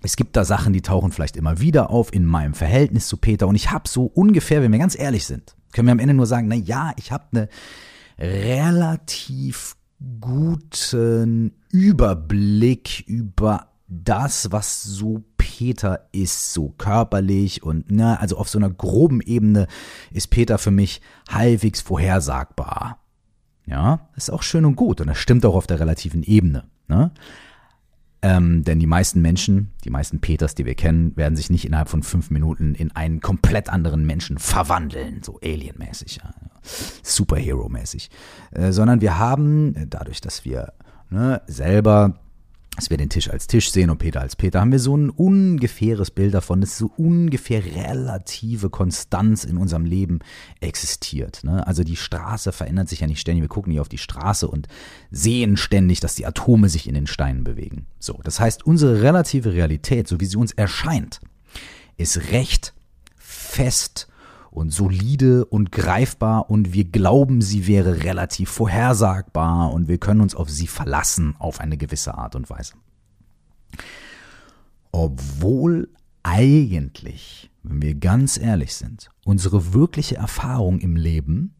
es 0.02 0.16
gibt 0.16 0.36
da 0.36 0.44
Sachen, 0.44 0.72
die 0.72 0.82
tauchen 0.82 1.12
vielleicht 1.12 1.36
immer 1.36 1.60
wieder 1.60 1.90
auf 1.90 2.12
in 2.12 2.24
meinem 2.24 2.54
Verhältnis 2.54 3.06
zu 3.08 3.16
Peter 3.16 3.46
und 3.48 3.54
ich 3.54 3.70
habe 3.70 3.88
so 3.88 4.04
ungefähr, 4.04 4.62
wenn 4.62 4.72
wir 4.72 4.78
ganz 4.78 4.98
ehrlich 4.98 5.24
sind, 5.24 5.56
können 5.72 5.88
wir 5.88 5.92
am 5.92 5.98
Ende 5.98 6.14
nur 6.14 6.26
sagen, 6.26 6.48
na 6.48 6.54
ja, 6.54 6.92
ich 6.96 7.12
habe 7.12 7.24
eine 7.32 7.48
relativ 8.18 9.76
guten 10.20 11.52
Überblick 11.70 13.04
über 13.06 13.68
das, 13.88 14.50
was 14.50 14.82
so 14.82 15.22
Peter 15.36 16.08
ist, 16.12 16.54
so 16.54 16.70
körperlich 16.70 17.62
und 17.62 17.86
na, 17.88 18.16
also 18.16 18.36
auf 18.38 18.48
so 18.48 18.58
einer 18.58 18.70
groben 18.70 19.20
Ebene 19.20 19.66
ist 20.10 20.28
Peter 20.28 20.58
für 20.58 20.70
mich 20.70 21.02
halbwegs 21.28 21.80
vorhersagbar. 21.80 22.98
Ja, 23.66 24.08
ist 24.16 24.30
auch 24.30 24.42
schön 24.42 24.64
und 24.64 24.76
gut 24.76 25.00
und 25.00 25.06
das 25.06 25.18
stimmt 25.18 25.44
auch 25.44 25.54
auf 25.54 25.66
der 25.66 25.78
relativen 25.78 26.22
Ebene. 26.22 26.64
Ne? 26.88 27.12
Ähm, 28.24 28.62
denn 28.62 28.78
die 28.78 28.86
meisten 28.86 29.20
Menschen, 29.20 29.72
die 29.84 29.90
meisten 29.90 30.20
Peters, 30.20 30.54
die 30.54 30.64
wir 30.64 30.76
kennen, 30.76 31.16
werden 31.16 31.34
sich 31.34 31.50
nicht 31.50 31.64
innerhalb 31.64 31.88
von 31.88 32.04
fünf 32.04 32.30
Minuten 32.30 32.74
in 32.74 32.94
einen 32.94 33.20
komplett 33.20 33.68
anderen 33.68 34.06
Menschen 34.06 34.38
verwandeln, 34.38 35.22
so 35.24 35.40
alienmäßig, 35.42 36.20
ja, 36.22 36.30
Superhero-mäßig, 37.02 38.10
äh, 38.52 38.70
sondern 38.70 39.00
wir 39.00 39.18
haben, 39.18 39.74
äh, 39.74 39.86
dadurch, 39.88 40.20
dass 40.20 40.44
wir 40.44 40.72
ne, 41.10 41.42
selber 41.48 42.21
dass 42.76 42.88
wir 42.88 42.96
den 42.96 43.10
Tisch 43.10 43.28
als 43.28 43.46
Tisch 43.46 43.70
sehen 43.70 43.90
und 43.90 43.98
Peter 43.98 44.20
als 44.20 44.34
Peter, 44.34 44.60
haben 44.60 44.72
wir 44.72 44.78
so 44.78 44.96
ein 44.96 45.10
ungefähres 45.10 46.10
Bild 46.10 46.32
davon, 46.32 46.62
dass 46.62 46.78
so 46.78 46.90
ungefähr 46.96 47.62
relative 47.64 48.70
Konstanz 48.70 49.44
in 49.44 49.58
unserem 49.58 49.84
Leben 49.84 50.20
existiert. 50.60 51.44
Ne? 51.44 51.66
Also 51.66 51.84
die 51.84 51.96
Straße 51.96 52.50
verändert 52.50 52.88
sich 52.88 53.00
ja 53.00 53.06
nicht 53.06 53.20
ständig. 53.20 53.42
Wir 53.42 53.48
gucken 53.48 53.72
hier 53.72 53.82
auf 53.82 53.90
die 53.90 53.98
Straße 53.98 54.48
und 54.48 54.68
sehen 55.10 55.58
ständig, 55.58 56.00
dass 56.00 56.14
die 56.14 56.24
Atome 56.24 56.70
sich 56.70 56.88
in 56.88 56.94
den 56.94 57.06
Steinen 57.06 57.44
bewegen. 57.44 57.86
So, 57.98 58.20
das 58.24 58.40
heißt, 58.40 58.64
unsere 58.64 59.02
relative 59.02 59.52
Realität, 59.52 60.08
so 60.08 60.18
wie 60.20 60.26
sie 60.26 60.38
uns 60.38 60.52
erscheint, 60.52 61.20
ist 61.98 62.32
recht 62.32 62.72
fest 63.16 64.08
und 64.52 64.70
solide 64.70 65.46
und 65.46 65.72
greifbar 65.72 66.50
und 66.50 66.74
wir 66.74 66.84
glauben, 66.84 67.40
sie 67.40 67.66
wäre 67.66 68.04
relativ 68.04 68.50
vorhersagbar 68.50 69.72
und 69.72 69.88
wir 69.88 69.98
können 69.98 70.20
uns 70.20 70.34
auf 70.34 70.50
sie 70.50 70.66
verlassen 70.66 71.34
auf 71.38 71.58
eine 71.58 71.78
gewisse 71.78 72.14
Art 72.14 72.36
und 72.36 72.50
Weise. 72.50 72.74
Obwohl 74.92 75.88
eigentlich, 76.22 77.50
wenn 77.62 77.80
wir 77.80 77.94
ganz 77.94 78.36
ehrlich 78.36 78.74
sind, 78.74 79.08
unsere 79.24 79.72
wirkliche 79.72 80.16
Erfahrung 80.16 80.80
im 80.80 80.96
Leben 80.96 81.54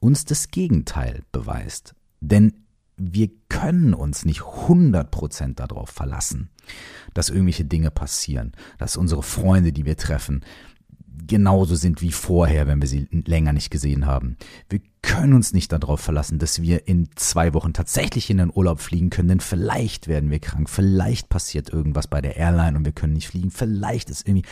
uns 0.00 0.24
das 0.24 0.48
Gegenteil 0.48 1.22
beweist. 1.32 1.94
Denn 2.20 2.54
wir 2.96 3.30
können 3.50 3.92
uns 3.92 4.24
nicht 4.24 4.40
100% 4.40 5.56
darauf 5.56 5.90
verlassen, 5.90 6.48
dass 7.12 7.28
irgendwelche 7.28 7.66
Dinge 7.66 7.90
passieren, 7.90 8.52
dass 8.78 8.96
unsere 8.96 9.22
Freunde, 9.22 9.72
die 9.72 9.84
wir 9.84 9.98
treffen, 9.98 10.42
genauso 11.26 11.74
sind 11.74 12.02
wie 12.02 12.12
vorher, 12.12 12.66
wenn 12.66 12.80
wir 12.80 12.88
sie 12.88 13.08
länger 13.10 13.52
nicht 13.52 13.70
gesehen 13.70 14.06
haben. 14.06 14.36
Wir 14.68 14.80
können 15.02 15.34
uns 15.34 15.52
nicht 15.52 15.72
darauf 15.72 16.00
verlassen, 16.00 16.38
dass 16.38 16.62
wir 16.62 16.86
in 16.86 17.08
zwei 17.14 17.54
Wochen 17.54 17.72
tatsächlich 17.72 18.30
in 18.30 18.38
den 18.38 18.52
Urlaub 18.52 18.80
fliegen 18.80 19.10
können, 19.10 19.28
denn 19.28 19.40
vielleicht 19.40 20.08
werden 20.08 20.30
wir 20.30 20.40
krank, 20.40 20.68
vielleicht 20.68 21.28
passiert 21.28 21.70
irgendwas 21.70 22.06
bei 22.06 22.20
der 22.20 22.36
Airline 22.36 22.76
und 22.76 22.84
wir 22.84 22.92
können 22.92 23.14
nicht 23.14 23.28
fliegen, 23.28 23.50
vielleicht 23.50 24.10
ist 24.10 24.26
irgendwie. 24.26 24.46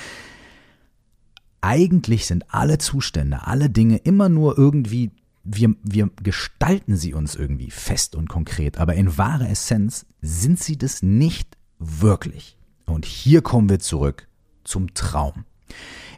Eigentlich 1.61 2.27
sind 2.27 2.55
alle 2.55 2.79
Zustände, 2.79 3.47
alle 3.47 3.69
Dinge 3.69 3.97
immer 3.97 4.29
nur 4.29 4.57
irgendwie, 4.57 5.11
wir, 5.43 5.75
wir 5.83 6.09
gestalten 6.23 6.97
sie 6.97 7.15
uns 7.15 7.35
irgendwie 7.35 7.71
fest 7.71 8.15
und 8.15 8.29
konkret, 8.29 8.79
aber 8.79 8.95
in 8.95 9.19
wahrer 9.19 9.51
Essenz 9.51 10.07
sind 10.23 10.61
sie 10.61 10.79
das 10.79 11.03
nicht 11.03 11.57
wirklich. 11.79 12.57
Und 12.87 13.05
hier 13.05 13.43
kommen 13.43 13.69
wir 13.69 13.81
zurück 13.81 14.29
zum 14.65 14.95
Traum. 14.95 15.45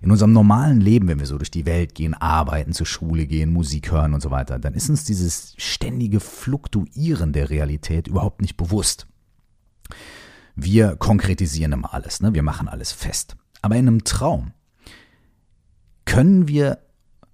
In 0.02 0.10
unserem 0.10 0.32
normalen 0.32 0.80
Leben, 0.80 1.08
wenn 1.08 1.18
wir 1.18 1.26
so 1.26 1.36
durch 1.36 1.50
die 1.50 1.66
Welt 1.66 1.94
gehen, 1.94 2.14
arbeiten, 2.14 2.72
zur 2.72 2.86
Schule 2.86 3.26
gehen, 3.26 3.52
Musik 3.52 3.92
hören 3.92 4.14
und 4.14 4.22
so 4.22 4.30
weiter, 4.30 4.58
dann 4.58 4.72
ist 4.72 4.88
uns 4.88 5.04
dieses 5.04 5.54
ständige 5.58 6.20
Fluktuieren 6.20 7.32
der 7.32 7.50
Realität 7.50 8.08
überhaupt 8.08 8.40
nicht 8.40 8.56
bewusst. 8.56 9.06
Wir 10.56 10.96
konkretisieren 10.96 11.72
immer 11.72 11.92
alles, 11.92 12.20
ne? 12.20 12.32
wir 12.32 12.42
machen 12.42 12.68
alles 12.68 12.92
fest. 12.92 13.36
Aber 13.62 13.76
in 13.76 13.88
einem 13.88 14.04
Traum 14.04 14.52
können 16.06 16.48
wir 16.48 16.78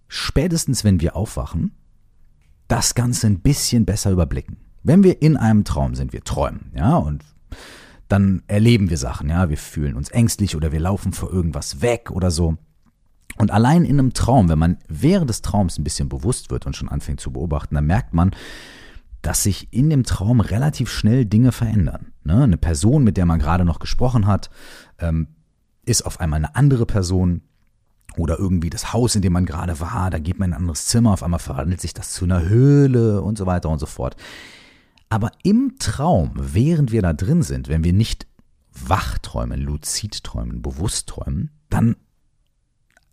spätestens, 0.08 0.82
wenn 0.82 1.00
wir 1.00 1.14
aufwachen, 1.14 1.72
das 2.68 2.94
Ganze 2.94 3.28
ein 3.28 3.40
bisschen 3.40 3.84
besser 3.84 4.10
überblicken. 4.10 4.56
Wenn 4.82 5.04
wir 5.04 5.22
in 5.22 5.36
einem 5.36 5.64
Traum 5.64 5.94
sind, 5.94 6.12
wir 6.12 6.22
träumen, 6.22 6.72
ja, 6.74 6.96
und 6.96 7.24
dann 8.08 8.42
erleben 8.46 8.90
wir 8.90 8.98
Sachen, 8.98 9.28
ja, 9.28 9.48
wir 9.48 9.58
fühlen 9.58 9.94
uns 9.94 10.10
ängstlich 10.10 10.56
oder 10.56 10.72
wir 10.72 10.80
laufen 10.80 11.12
vor 11.12 11.32
irgendwas 11.32 11.82
weg 11.82 12.10
oder 12.10 12.30
so. 12.30 12.56
Und 13.36 13.50
allein 13.50 13.84
in 13.84 13.98
einem 13.98 14.12
Traum, 14.14 14.48
wenn 14.48 14.58
man 14.58 14.78
während 14.88 15.28
des 15.28 15.42
Traums 15.42 15.78
ein 15.78 15.84
bisschen 15.84 16.08
bewusst 16.08 16.50
wird 16.50 16.66
und 16.66 16.76
schon 16.76 16.88
anfängt 16.88 17.20
zu 17.20 17.32
beobachten, 17.32 17.74
dann 17.74 17.86
merkt 17.86 18.14
man, 18.14 18.30
dass 19.22 19.42
sich 19.42 19.68
in 19.72 19.90
dem 19.90 20.04
Traum 20.04 20.40
relativ 20.40 20.90
schnell 20.90 21.24
Dinge 21.24 21.52
verändern. 21.52 22.12
Ne? 22.24 22.44
Eine 22.44 22.56
Person, 22.56 23.02
mit 23.02 23.16
der 23.16 23.26
man 23.26 23.40
gerade 23.40 23.64
noch 23.64 23.80
gesprochen 23.80 24.26
hat, 24.26 24.50
ähm, 24.98 25.28
ist 25.84 26.06
auf 26.06 26.20
einmal 26.20 26.38
eine 26.38 26.54
andere 26.54 26.86
Person 26.86 27.42
oder 28.16 28.38
irgendwie 28.38 28.70
das 28.70 28.92
Haus, 28.92 29.14
in 29.14 29.22
dem 29.22 29.32
man 29.32 29.44
gerade 29.44 29.78
war, 29.80 30.10
da 30.10 30.18
geht 30.18 30.38
man 30.38 30.50
in 30.50 30.54
ein 30.54 30.60
anderes 30.60 30.86
Zimmer, 30.86 31.12
auf 31.12 31.22
einmal 31.22 31.40
verwandelt 31.40 31.80
sich 31.80 31.92
das 31.92 32.12
zu 32.12 32.24
einer 32.24 32.48
Höhle 32.48 33.20
und 33.20 33.36
so 33.36 33.46
weiter 33.46 33.68
und 33.68 33.78
so 33.78 33.86
fort. 33.86 34.16
Aber 35.08 35.30
im 35.42 35.76
Traum, 35.78 36.32
während 36.34 36.92
wir 36.92 37.02
da 37.02 37.12
drin 37.12 37.42
sind, 37.42 37.68
wenn 37.68 37.84
wir 37.84 37.92
nicht 37.92 38.26
wach 38.72 39.18
träumen, 39.18 39.60
luzid 39.60 40.24
träumen, 40.24 40.62
bewusst 40.62 41.08
träumen, 41.08 41.50
dann 41.70 41.96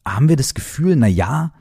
haben 0.06 0.30
wir 0.30 0.36
das 0.36 0.54
Gefühl, 0.54 0.96
na 0.96 1.08
ja, 1.08 1.54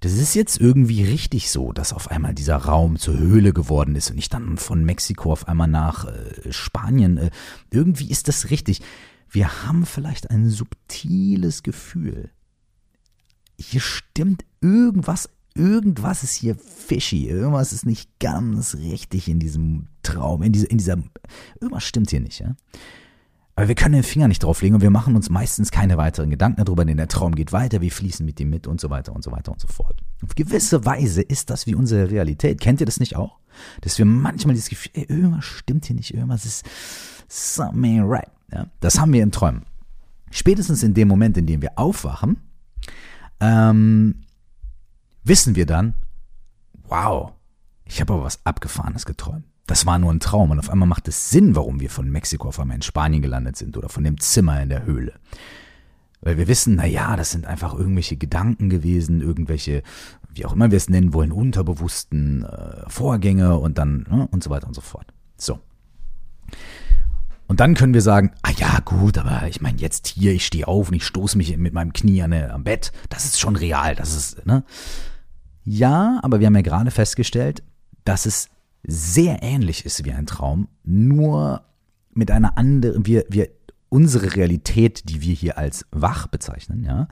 das 0.00 0.12
ist 0.12 0.34
jetzt 0.34 0.60
irgendwie 0.60 1.04
richtig 1.04 1.50
so, 1.50 1.72
dass 1.72 1.92
auf 1.92 2.10
einmal 2.10 2.34
dieser 2.34 2.56
Raum 2.56 2.98
zur 2.98 3.18
Höhle 3.18 3.52
geworden 3.52 3.96
ist 3.96 4.10
und 4.10 4.18
ich 4.18 4.28
dann 4.28 4.56
von 4.56 4.84
Mexiko 4.84 5.32
auf 5.32 5.48
einmal 5.48 5.66
nach 5.68 6.04
äh, 6.04 6.52
Spanien. 6.52 7.18
Äh, 7.18 7.30
irgendwie 7.70 8.10
ist 8.10 8.28
das 8.28 8.50
richtig. 8.50 8.80
Wir 9.28 9.64
haben 9.64 9.84
vielleicht 9.86 10.30
ein 10.30 10.48
subtiles 10.48 11.62
Gefühl. 11.62 12.30
Hier 13.58 13.80
stimmt 13.80 14.44
irgendwas 14.60 15.28
irgendwas 15.58 16.22
ist 16.22 16.34
hier 16.34 16.54
fishy, 16.54 17.28
irgendwas 17.28 17.72
ist 17.72 17.84
nicht 17.84 18.18
ganz 18.20 18.76
richtig 18.76 19.28
in 19.28 19.40
diesem 19.40 19.88
Traum, 20.02 20.42
in, 20.42 20.52
dieser, 20.52 20.70
in 20.70 20.78
dieser, 20.78 20.96
irgendwas 21.60 21.84
stimmt 21.84 22.10
hier 22.10 22.20
nicht, 22.20 22.40
ja. 22.40 22.54
Aber 23.56 23.66
wir 23.66 23.74
können 23.74 23.94
den 23.94 24.04
Finger 24.04 24.28
nicht 24.28 24.44
drauflegen 24.44 24.76
und 24.76 24.82
wir 24.82 24.90
machen 24.90 25.16
uns 25.16 25.30
meistens 25.30 25.72
keine 25.72 25.96
weiteren 25.96 26.30
Gedanken 26.30 26.64
darüber, 26.64 26.84
denn 26.84 26.96
der 26.96 27.08
Traum 27.08 27.34
geht 27.34 27.52
weiter, 27.52 27.80
wir 27.80 27.90
fließen 27.90 28.24
mit 28.24 28.38
ihm 28.38 28.50
mit 28.50 28.68
und 28.68 28.80
so 28.80 28.88
weiter 28.88 29.12
und 29.12 29.24
so 29.24 29.32
weiter 29.32 29.50
und 29.50 29.60
so 29.60 29.66
fort. 29.66 30.00
Auf 30.22 30.36
gewisse 30.36 30.84
Weise 30.84 31.22
ist 31.22 31.50
das 31.50 31.66
wie 31.66 31.74
unsere 31.74 32.08
Realität. 32.08 32.60
Kennt 32.60 32.78
ihr 32.78 32.86
das 32.86 33.00
nicht 33.00 33.16
auch? 33.16 33.40
Dass 33.80 33.98
wir 33.98 34.04
manchmal 34.04 34.54
dieses 34.54 34.68
Gefühl, 34.68 34.92
ey, 34.94 35.06
irgendwas 35.08 35.44
stimmt 35.44 35.86
hier 35.86 35.96
nicht, 35.96 36.14
irgendwas 36.14 36.44
ist 36.44 36.64
something 37.26 38.02
right. 38.04 38.30
Ja? 38.52 38.68
Das 38.78 39.00
haben 39.00 39.12
wir 39.12 39.24
in 39.24 39.32
Träumen. 39.32 39.64
Spätestens 40.30 40.84
in 40.84 40.94
dem 40.94 41.08
Moment, 41.08 41.36
in 41.36 41.46
dem 41.46 41.60
wir 41.60 41.72
aufwachen, 41.76 42.36
ähm, 43.40 44.20
wissen 45.28 45.54
wir 45.54 45.66
dann, 45.66 45.94
wow, 46.88 47.32
ich 47.84 48.00
habe 48.00 48.14
aber 48.14 48.24
was 48.24 48.44
Abgefahrenes 48.44 49.06
geträumt. 49.06 49.44
Das 49.66 49.84
war 49.84 49.98
nur 49.98 50.12
ein 50.12 50.20
Traum 50.20 50.50
und 50.50 50.58
auf 50.58 50.70
einmal 50.70 50.88
macht 50.88 51.08
es 51.08 51.30
Sinn, 51.30 51.54
warum 51.54 51.80
wir 51.80 51.90
von 51.90 52.10
Mexiko 52.10 52.48
auf 52.48 52.58
einmal 52.58 52.76
in 52.76 52.82
Spanien 52.82 53.20
gelandet 53.20 53.56
sind 53.56 53.76
oder 53.76 53.90
von 53.90 54.02
dem 54.02 54.18
Zimmer 54.18 54.62
in 54.62 54.70
der 54.70 54.84
Höhle. 54.84 55.12
Weil 56.20 56.38
wir 56.38 56.48
wissen, 56.48 56.76
na 56.76 56.86
ja, 56.86 57.16
das 57.16 57.30
sind 57.30 57.46
einfach 57.46 57.74
irgendwelche 57.74 58.16
Gedanken 58.16 58.70
gewesen, 58.70 59.20
irgendwelche, 59.20 59.82
wie 60.32 60.46
auch 60.46 60.54
immer 60.54 60.70
wir 60.70 60.76
es 60.76 60.88
nennen 60.88 61.12
wollen, 61.12 61.32
unterbewussten 61.32 62.44
äh, 62.44 62.88
Vorgänge 62.88 63.58
und 63.58 63.78
dann 63.78 64.06
ne, 64.10 64.26
und 64.30 64.42
so 64.42 64.50
weiter 64.50 64.66
und 64.66 64.74
so 64.74 64.80
fort. 64.80 65.06
So. 65.36 65.60
Und 67.46 67.60
dann 67.60 67.74
können 67.74 67.94
wir 67.94 68.02
sagen, 68.02 68.32
ah 68.42 68.52
ja, 68.56 68.80
gut, 68.84 69.16
aber 69.18 69.46
ich 69.48 69.60
meine 69.60 69.78
jetzt 69.78 70.06
hier, 70.06 70.32
ich 70.32 70.46
stehe 70.46 70.66
auf 70.66 70.88
und 70.88 70.94
ich 70.94 71.04
stoße 71.04 71.36
mich 71.36 71.56
mit 71.56 71.72
meinem 71.72 71.92
Knie 71.92 72.22
an, 72.22 72.32
am 72.32 72.64
Bett. 72.64 72.92
Das 73.10 73.24
ist 73.24 73.38
schon 73.38 73.56
real, 73.56 73.94
das 73.94 74.14
ist, 74.14 74.46
ne? 74.46 74.64
Ja, 75.70 76.18
aber 76.22 76.40
wir 76.40 76.46
haben 76.46 76.56
ja 76.56 76.62
gerade 76.62 76.90
festgestellt, 76.90 77.62
dass 78.04 78.24
es 78.24 78.48
sehr 78.86 79.42
ähnlich 79.42 79.84
ist 79.84 80.02
wie 80.06 80.12
ein 80.12 80.24
Traum, 80.24 80.68
nur 80.82 81.62
mit 82.14 82.30
einer 82.30 82.56
anderen, 82.56 83.04
wir, 83.04 83.26
wir, 83.28 83.50
unsere 83.90 84.34
Realität, 84.34 85.10
die 85.10 85.20
wir 85.20 85.34
hier 85.34 85.58
als 85.58 85.84
wach 85.90 86.26
bezeichnen, 86.28 86.84
ja, 86.84 87.06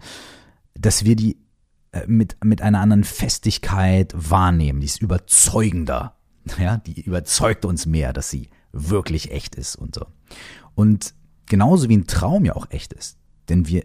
dass 0.75 1.05
wir 1.05 1.17
die 1.17 1.37
äh, 1.93 2.07
mit, 2.07 2.43
mit 2.43 2.63
einer 2.63 2.81
anderen 2.81 3.05
Festigkeit 3.05 4.15
wahrnehmen, 4.17 4.81
die 4.81 4.87
ist 4.87 5.03
überzeugender, 5.03 6.17
ja, 6.59 6.79
die 6.79 7.03
überzeugt 7.03 7.67
uns 7.67 7.85
mehr, 7.85 8.15
dass 8.15 8.31
sie 8.31 8.49
wirklich 8.73 9.33
echt 9.33 9.55
ist 9.55 9.77
und 9.77 9.95
so. 9.95 10.07
Und 10.75 11.13
genauso 11.45 11.91
wie 11.91 11.97
ein 11.99 12.07
Traum 12.07 12.47
ja 12.47 12.57
auch 12.57 12.71
echt 12.71 12.95
ist, 12.95 13.19
denn 13.51 13.69
wir 13.69 13.85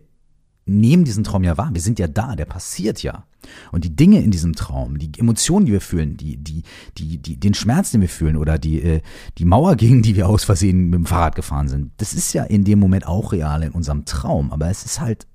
nehmen 0.66 1.04
diesen 1.04 1.24
Traum 1.24 1.44
ja 1.44 1.58
wahr, 1.58 1.72
wir 1.74 1.82
sind 1.82 2.00
ja 2.00 2.08
da, 2.08 2.36
der 2.36 2.46
passiert 2.46 3.04
ja. 3.04 3.26
Und 3.72 3.84
die 3.84 3.96
Dinge 3.96 4.22
in 4.22 4.32
diesem 4.32 4.54
Traum, 4.54 5.00
die 5.00 5.12
Emotionen, 5.18 5.66
die 5.66 5.72
wir 5.72 5.82
fühlen, 5.82 6.16
die, 6.16 6.38
die, 6.38 6.64
die, 6.98 7.18
die, 7.18 7.40
den 7.40 7.54
Schmerz, 7.54 7.92
den 7.92 8.02
wir 8.02 8.10
fühlen 8.10 8.38
oder 8.38 8.60
die, 8.60 8.82
äh, 8.82 9.02
die 9.38 9.46
Mauer, 9.46 9.76
gegen 9.78 10.04
die 10.04 10.16
wir 10.16 10.30
aus 10.30 10.44
Versehen 10.44 10.90
mit 10.90 11.00
dem 11.00 11.06
Fahrrad 11.06 11.36
gefahren 11.36 11.68
sind, 11.68 11.92
das 11.98 12.14
ist 12.14 12.34
ja 12.34 12.44
in 12.44 12.64
dem 12.64 12.80
Moment 12.80 13.08
auch 13.08 13.32
real 13.32 13.64
in 13.64 13.72
unserem 13.72 14.06
Traum. 14.06 14.52
Aber 14.52 14.70
es 14.70 14.86
ist 14.86 15.02
halt 15.02 15.28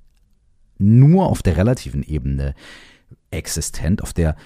nur 0.78 1.26
auf 1.26 1.42
der 1.42 1.56
relativen 1.56 2.02
Ebene 2.02 2.54
existent. 3.30 4.02
Auf 4.02 4.12
der 4.12 4.36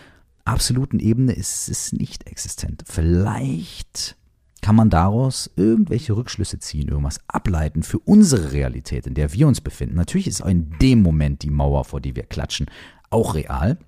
absoluten 0.44 0.98
Ebene 0.98 1.32
ist 1.32 1.68
es 1.68 1.92
nicht 1.92 2.26
existent. 2.26 2.84
Vielleicht 2.86 4.16
kann 4.62 4.76
man 4.76 4.90
daraus 4.90 5.50
irgendwelche 5.56 6.14
Rückschlüsse 6.14 6.58
ziehen, 6.58 6.88
irgendwas 6.88 7.20
ableiten 7.28 7.82
für 7.82 7.98
unsere 7.98 8.52
Realität, 8.52 9.06
in 9.06 9.14
der 9.14 9.32
wir 9.32 9.48
uns 9.48 9.60
befinden. 9.60 9.96
Natürlich 9.96 10.26
ist 10.26 10.40
in 10.40 10.70
dem 10.80 11.02
Moment 11.02 11.42
die 11.42 11.50
Mauer, 11.50 11.84
vor 11.84 12.00
die 12.00 12.16
wir 12.16 12.24
klatschen, 12.24 12.66
auch 13.08 13.34
real, 13.34 13.78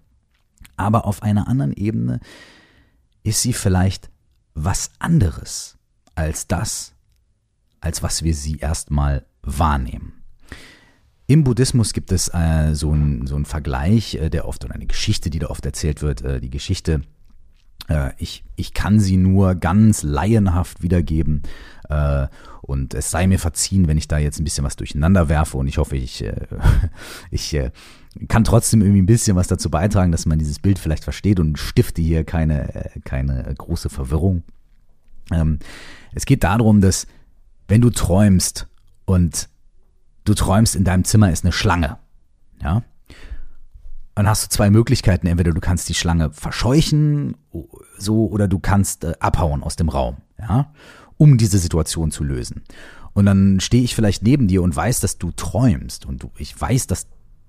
aber 0.76 1.06
auf 1.06 1.22
einer 1.22 1.48
anderen 1.48 1.72
Ebene 1.72 2.20
ist 3.22 3.42
sie 3.42 3.52
vielleicht 3.52 4.10
was 4.54 4.90
anderes 4.98 5.78
als 6.14 6.46
das, 6.46 6.94
als 7.80 8.02
was 8.02 8.22
wir 8.22 8.34
sie 8.34 8.58
erstmal 8.58 9.26
wahrnehmen. 9.42 10.22
Im 11.26 11.44
Buddhismus 11.44 11.92
gibt 11.92 12.12
es 12.12 12.28
äh, 12.34 12.74
so 12.74 12.92
einen 12.92 13.26
so 13.26 13.42
Vergleich, 13.44 14.16
äh, 14.16 14.28
der 14.28 14.46
oft, 14.46 14.64
oder 14.64 14.74
eine 14.74 14.86
Geschichte, 14.86 15.30
die 15.30 15.38
da 15.38 15.48
oft 15.48 15.64
erzählt 15.64 16.02
wird, 16.02 16.22
äh, 16.22 16.40
die 16.40 16.50
Geschichte 16.50 17.02
ich, 18.18 18.44
ich 18.56 18.74
kann 18.74 19.00
sie 19.00 19.16
nur 19.16 19.54
ganz 19.54 20.02
laienhaft 20.02 20.82
wiedergeben. 20.82 21.42
Äh, 21.88 22.28
und 22.62 22.94
es 22.94 23.10
sei 23.10 23.26
mir 23.26 23.38
verziehen, 23.38 23.88
wenn 23.88 23.98
ich 23.98 24.08
da 24.08 24.18
jetzt 24.18 24.38
ein 24.38 24.44
bisschen 24.44 24.64
was 24.64 24.76
durcheinander 24.76 25.28
werfe. 25.28 25.56
Und 25.56 25.66
ich 25.66 25.78
hoffe, 25.78 25.96
ich, 25.96 26.24
äh, 26.24 26.46
ich 27.30 27.52
äh, 27.54 27.70
kann 28.28 28.44
trotzdem 28.44 28.82
irgendwie 28.82 29.02
ein 29.02 29.06
bisschen 29.06 29.36
was 29.36 29.48
dazu 29.48 29.70
beitragen, 29.70 30.12
dass 30.12 30.26
man 30.26 30.38
dieses 30.38 30.58
Bild 30.58 30.78
vielleicht 30.78 31.04
versteht 31.04 31.40
und 31.40 31.58
stifte 31.58 32.02
hier 32.02 32.24
keine, 32.24 32.74
äh, 32.74 33.00
keine 33.04 33.52
große 33.56 33.88
Verwirrung. 33.88 34.42
Ähm, 35.30 35.58
es 36.14 36.24
geht 36.24 36.44
darum, 36.44 36.80
dass 36.80 37.06
wenn 37.68 37.80
du 37.80 37.90
träumst 37.90 38.68
und 39.06 39.48
du 40.24 40.34
träumst, 40.34 40.76
in 40.76 40.84
deinem 40.84 41.04
Zimmer 41.04 41.32
ist 41.32 41.44
eine 41.44 41.52
Schlange, 41.52 41.98
ja, 42.62 42.82
dann 44.14 44.28
hast 44.28 44.44
du 44.44 44.48
zwei 44.48 44.70
Möglichkeiten. 44.70 45.26
Entweder 45.26 45.52
du 45.52 45.60
kannst 45.60 45.88
die 45.88 45.94
Schlange 45.94 46.32
verscheuchen, 46.32 47.36
so, 47.98 48.26
oder 48.26 48.48
du 48.48 48.58
kannst 48.58 49.04
äh, 49.04 49.14
abhauen 49.20 49.62
aus 49.62 49.76
dem 49.76 49.88
Raum, 49.88 50.18
ja, 50.38 50.72
um 51.16 51.38
diese 51.38 51.58
Situation 51.58 52.10
zu 52.10 52.24
lösen. 52.24 52.62
Und 53.14 53.26
dann 53.26 53.60
stehe 53.60 53.84
ich 53.84 53.94
vielleicht 53.94 54.22
neben 54.22 54.48
dir 54.48 54.62
und 54.62 54.74
weiß, 54.74 55.00
dass 55.00 55.18
du 55.18 55.32
träumst 55.32 56.06
und 56.06 56.22
du, 56.22 56.30
ich 56.36 56.58
weiß, 56.58 56.86
dass 56.86 57.06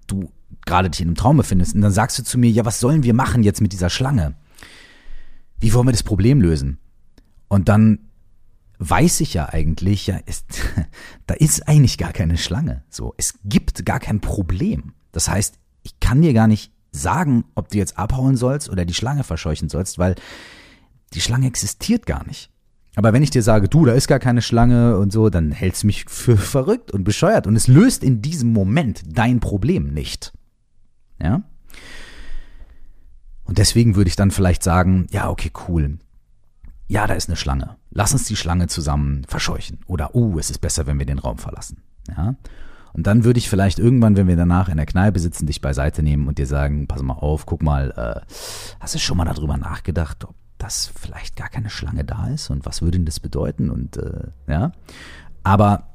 du 0.08 0.32
gerade 0.65 0.89
dich 0.89 1.01
in 1.01 1.08
einem 1.08 1.15
Traum 1.15 1.38
befindest. 1.38 1.75
Und 1.75 1.82
dann 1.82 1.91
sagst 1.91 2.20
du 2.20 2.24
zu 2.24 2.38
mir, 2.38 2.50
ja, 2.50 2.65
was 2.65 2.79
sollen 2.79 3.03
wir 3.03 3.13
machen 3.13 3.43
jetzt 3.43 3.62
mit 3.62 3.74
dieser 3.74 3.89
Schlange? 3.89 4.36
Wie 5.60 5.74
wollen 5.74 5.88
wir 5.88 5.93
das 5.93 6.03
Problem 6.03 6.41
lösen? 6.41 6.79
Und 7.48 7.70
dann 7.70 8.00
weiß 8.79 9.22
ich 9.22 9.34
ja 9.34 9.48
eigentlich, 9.50 10.08
ja, 10.08 10.17
ist, 10.17 10.46
da 11.27 11.34
ist 11.36 11.67
eigentlich 11.67 11.98
gar 11.98 12.12
keine 12.12 12.38
Schlange. 12.38 12.84
So, 12.89 13.13
es 13.17 13.36
gibt 13.46 13.86
gar 13.86 14.00
kein 14.00 14.20
Problem. 14.20 14.93
Das 15.12 15.29
heißt, 15.29 15.60
ich 15.83 15.99
kann 15.99 16.21
dir 16.21 16.33
gar 16.33 16.47
nicht 16.47 16.71
sagen, 16.91 17.45
ob 17.55 17.69
du 17.69 17.77
jetzt 17.77 17.97
abhauen 17.97 18.37
sollst 18.37 18.69
oder 18.69 18.85
die 18.85 18.93
Schlange 18.93 19.23
verscheuchen 19.23 19.69
sollst, 19.69 19.97
weil 19.97 20.15
die 21.13 21.21
Schlange 21.21 21.47
existiert 21.47 22.05
gar 22.05 22.25
nicht. 22.25 22.49
Aber 22.95 23.11
wenn 23.11 23.23
ich 23.23 23.31
dir 23.31 23.41
sage, 23.41 23.67
du, 23.67 23.85
da 23.85 23.93
ist 23.93 24.07
gar 24.07 24.19
keine 24.19 24.43
Schlange 24.43 24.97
und 24.97 25.11
so, 25.11 25.29
dann 25.29 25.51
hältst 25.51 25.83
du 25.83 25.87
mich 25.87 26.05
für 26.07 26.37
verrückt 26.37 26.91
und 26.91 27.03
bescheuert 27.03 27.47
und 27.47 27.55
es 27.55 27.67
löst 27.67 28.03
in 28.03 28.21
diesem 28.21 28.53
Moment 28.53 29.01
dein 29.07 29.39
Problem 29.39 29.93
nicht. 29.93 30.31
Ja? 31.21 31.41
Und 33.45 33.57
deswegen 33.57 33.95
würde 33.95 34.09
ich 34.09 34.15
dann 34.15 34.31
vielleicht 34.31 34.63
sagen, 34.63 35.07
ja, 35.11 35.29
okay, 35.29 35.51
cool. 35.67 35.97
Ja, 36.87 37.07
da 37.07 37.15
ist 37.15 37.29
eine 37.29 37.35
Schlange. 37.35 37.77
Lass 37.89 38.13
uns 38.13 38.25
die 38.25 38.35
Schlange 38.35 38.67
zusammen 38.67 39.23
verscheuchen. 39.27 39.79
Oder, 39.87 40.15
uh, 40.15 40.37
es 40.37 40.51
ist 40.51 40.59
besser, 40.59 40.85
wenn 40.85 40.99
wir 40.99 41.05
den 41.07 41.19
Raum 41.19 41.39
verlassen. 41.39 41.81
Ja? 42.07 42.35
Und 42.93 43.07
dann 43.07 43.23
würde 43.23 43.39
ich 43.39 43.50
vielleicht 43.50 43.79
irgendwann, 43.79 44.15
wenn 44.15 44.27
wir 44.27 44.35
danach 44.35 44.69
in 44.69 44.77
der 44.77 44.85
Kneipe 44.85 45.19
sitzen, 45.19 45.47
dich 45.47 45.62
beiseite 45.62 46.03
nehmen 46.03 46.27
und 46.27 46.38
dir 46.38 46.47
sagen, 46.47 46.88
pass 46.88 47.01
mal 47.01 47.13
auf, 47.13 47.45
guck 47.45 47.63
mal, 47.63 47.91
äh, 47.97 48.33
hast 48.79 48.95
du 48.95 49.00
schon 49.00 49.17
mal 49.17 49.25
darüber 49.25 49.57
nachgedacht, 49.57 50.23
ob 50.25 50.35
das 50.59 50.91
vielleicht 50.95 51.35
gar 51.35 51.50
keine 51.50 51.69
Schlange 51.69 52.05
da 52.05 52.27
ist 52.27 52.50
und 52.50 52.65
was 52.65 52.81
würde 52.81 52.97
denn 52.97 53.05
das 53.05 53.19
bedeuten? 53.19 53.69
Und 53.69 53.97
äh, 53.97 54.27
ja. 54.47 54.71
Aber 55.43 55.92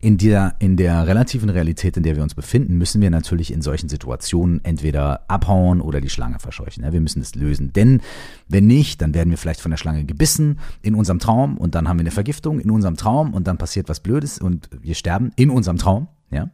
in 0.00 0.16
der, 0.16 0.54
in 0.60 0.76
der 0.76 1.08
relativen 1.08 1.50
Realität, 1.50 1.96
in 1.96 2.04
der 2.04 2.14
wir 2.14 2.22
uns 2.22 2.34
befinden, 2.34 2.78
müssen 2.78 3.00
wir 3.00 3.10
natürlich 3.10 3.52
in 3.52 3.62
solchen 3.62 3.88
Situationen 3.88 4.64
entweder 4.64 5.28
abhauen 5.28 5.80
oder 5.80 6.00
die 6.00 6.08
Schlange 6.10 6.38
verscheuchen. 6.38 6.84
Wir 6.90 7.00
müssen 7.00 7.20
es 7.20 7.34
lösen. 7.34 7.72
Denn 7.72 8.00
wenn 8.48 8.66
nicht, 8.66 9.02
dann 9.02 9.12
werden 9.12 9.30
wir 9.30 9.38
vielleicht 9.38 9.60
von 9.60 9.72
der 9.72 9.76
Schlange 9.76 10.04
gebissen 10.04 10.60
in 10.82 10.94
unserem 10.94 11.18
Traum 11.18 11.58
und 11.58 11.74
dann 11.74 11.88
haben 11.88 11.98
wir 11.98 12.02
eine 12.02 12.12
Vergiftung 12.12 12.60
in 12.60 12.70
unserem 12.70 12.96
Traum 12.96 13.34
und 13.34 13.48
dann 13.48 13.58
passiert 13.58 13.88
was 13.88 13.98
Blödes 14.00 14.38
und 14.38 14.70
wir 14.80 14.94
sterben 14.94 15.32
in 15.34 15.50
unserem 15.50 15.78
Traum. 15.78 16.06
Ja? 16.30 16.50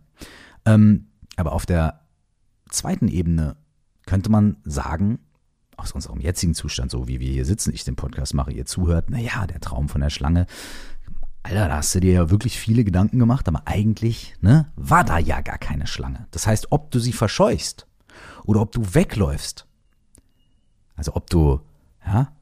Ähm, 0.65 1.09
aber 1.37 1.53
auf 1.53 1.67
der 1.67 2.01
zweiten 2.71 3.09
Ebene 3.09 3.57
könnte 4.07 4.31
man 4.31 4.57
sagen, 4.65 5.19
aus 5.77 5.93
unserem 5.93 6.21
jetzigen 6.21 6.55
Zustand, 6.55 6.91
so 6.91 7.09
wie 7.09 7.21
wir 7.21 7.33
hier 7.33 7.45
sitzen, 7.45 7.75
ich 7.75 7.85
den 7.85 7.97
Podcast 7.97 8.33
mache, 8.33 8.53
ihr 8.53 8.65
zuhört, 8.65 9.11
naja, 9.11 9.47
der 9.47 9.61
Traum 9.61 9.89
von 9.89 10.01
der 10.01 10.11
Schlange, 10.11 10.47
Alter, 11.45 11.69
da 11.69 11.77
hast 11.77 11.95
du 11.95 12.01
dir 12.01 12.13
ja 12.13 12.31
wirklich 12.31 12.59
viele 12.59 12.85
Gedanken 12.85 13.19
gemacht, 13.19 13.47
aber 13.49 13.63
eigentlich, 13.67 14.35
ne, 14.41 14.73
war 14.77 15.05
da 15.05 15.19
ja 15.19 15.43
gar 15.43 15.59
keine 15.59 15.87
Schlange. 15.87 16.27
Das 16.31 16.47
heißt, 16.47 16.73
ob 16.73 16.91
du 16.91 16.99
sie 16.99 17.13
verscheuchst 17.13 17.87
oder 18.45 18.63
ob 18.63 18.73
du 18.73 18.95
wegläufst, 18.95 19.67
also 20.97 21.15
ob 21.15 21.29
du, 21.29 21.61
ja, 22.07 22.33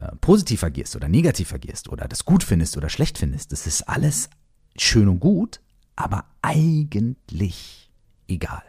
äh, 0.00 0.16
positiv 0.16 0.64
agierst 0.64 0.96
oder 0.96 1.08
negativ 1.08 1.52
agierst 1.52 1.90
oder 1.90 2.08
das 2.08 2.24
gut 2.24 2.42
findest 2.42 2.78
oder 2.78 2.88
schlecht 2.88 3.18
findest, 3.18 3.52
das 3.52 3.66
ist 3.66 3.82
alles 3.82 4.30
schön 4.78 5.08
und 5.08 5.20
gut, 5.20 5.60
aber 5.94 6.24
eigentlich 6.40 7.90
egal. 8.28 8.62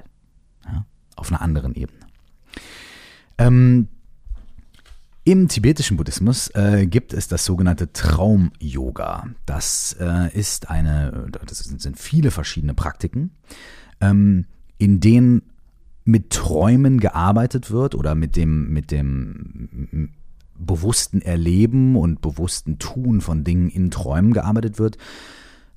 Ja, 0.65 0.85
auf 1.15 1.31
einer 1.31 1.41
anderen 1.41 1.73
Ebene. 1.73 2.05
Ähm, 3.37 3.87
im 5.27 5.49
tibetischen 5.49 5.97
Buddhismus 5.97 6.47
äh, 6.55 6.87
gibt 6.87 7.11
es 7.11 7.27
das 7.27 7.43
sogenannte 7.43 7.91
Traum-Yoga. 7.91 9.27
Das 9.45 9.93
äh, 9.99 10.33
ist 10.33 10.69
eine, 10.69 11.27
das 11.45 11.57
sind 11.59 11.99
viele 11.99 12.31
verschiedene 12.31 12.73
Praktiken, 12.73 13.31
ähm, 13.99 14.45
in 14.77 15.01
denen 15.01 15.41
mit 16.05 16.29
Träumen 16.29 17.01
gearbeitet 17.01 17.71
wird 17.71 17.93
oder 17.93 18.15
mit 18.15 18.37
dem, 18.37 18.71
mit 18.71 18.89
dem 18.89 20.13
bewussten 20.57 21.21
Erleben 21.21 21.97
und 21.97 22.21
bewussten 22.21 22.79
Tun 22.79 23.19
von 23.19 23.43
Dingen 23.43 23.67
in 23.67 23.91
Träumen 23.91 24.31
gearbeitet 24.31 24.79
wird, 24.79 24.97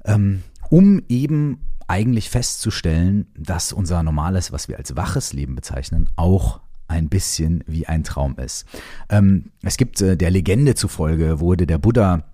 ähm, 0.05 0.45
um 0.69 1.03
eben 1.09 1.59
eigentlich 1.89 2.31
festzustellen, 2.31 3.27
dass 3.37 3.73
unser 3.73 4.05
normales, 4.05 4.53
was 4.53 4.69
wir 4.69 4.79
als 4.79 4.95
waches 4.95 5.33
Leben 5.33 5.57
bezeichnen, 5.57 6.09
auch 6.15 6.61
ein 6.91 7.09
bisschen 7.09 7.65
wie 7.67 7.87
ein 7.87 8.05
Traum 8.05 8.37
ist. 8.37 8.67
Ähm, 9.09 9.53
es 9.63 9.77
gibt 9.77 10.01
äh, 10.01 10.17
der 10.17 10.31
Legende 10.31 10.75
zufolge 10.75 11.41
wurde 11.41 11.67
der 11.67 11.79
Buddha 11.79 12.25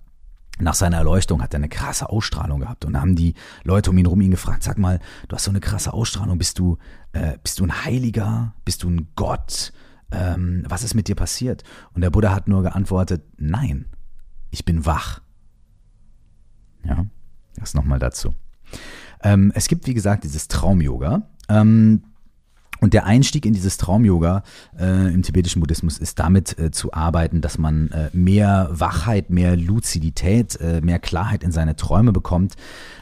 nach 0.59 0.73
seiner 0.73 0.97
Erleuchtung 0.97 1.43
hat 1.43 1.53
er 1.53 1.59
eine 1.59 1.69
krasse 1.69 2.09
Ausstrahlung 2.09 2.61
gehabt 2.61 2.83
und 2.83 2.99
haben 2.99 3.15
die 3.15 3.35
Leute 3.63 3.91
um 3.91 3.97
ihn 3.99 4.07
rum 4.07 4.21
ihn 4.21 4.31
gefragt, 4.31 4.63
sag 4.63 4.79
mal, 4.79 4.99
du 5.27 5.35
hast 5.35 5.43
so 5.43 5.51
eine 5.51 5.59
krasse 5.59 5.93
Ausstrahlung, 5.93 6.39
bist 6.39 6.57
du, 6.57 6.79
äh, 7.13 7.37
bist 7.43 7.59
du 7.59 7.63
ein 7.63 7.85
Heiliger, 7.85 8.55
bist 8.65 8.81
du 8.81 8.89
ein 8.89 9.07
Gott, 9.15 9.71
ähm, 10.11 10.63
was 10.67 10.83
ist 10.83 10.95
mit 10.95 11.07
dir 11.07 11.15
passiert? 11.15 11.63
Und 11.93 12.01
der 12.01 12.09
Buddha 12.09 12.33
hat 12.33 12.47
nur 12.47 12.63
geantwortet, 12.63 13.23
nein, 13.37 13.85
ich 14.49 14.65
bin 14.65 14.85
wach. 14.85 15.21
Ja, 16.83 17.05
das 17.55 17.73
nochmal 17.73 17.99
dazu. 17.99 18.33
Ähm, 19.21 19.51
es 19.53 19.67
gibt, 19.67 19.85
wie 19.87 19.93
gesagt, 19.93 20.23
dieses 20.23 20.47
Traum-Yoga. 20.47 21.29
Ähm, 21.49 22.03
und 22.79 22.93
der 22.93 23.05
Einstieg 23.05 23.45
in 23.45 23.53
dieses 23.53 23.77
Traum-Yoga 23.77 24.43
äh, 24.79 25.13
im 25.13 25.23
tibetischen 25.23 25.61
Buddhismus 25.61 25.97
ist 25.97 26.19
damit 26.19 26.57
äh, 26.59 26.71
zu 26.71 26.93
arbeiten, 26.93 27.41
dass 27.41 27.57
man 27.57 27.89
äh, 27.89 28.09
mehr 28.13 28.69
Wachheit, 28.71 29.29
mehr 29.29 29.55
Luzidität, 29.55 30.59
äh, 30.61 30.81
mehr 30.81 30.99
Klarheit 30.99 31.43
in 31.43 31.51
seine 31.51 31.75
Träume 31.75 32.11
bekommt. 32.11 32.55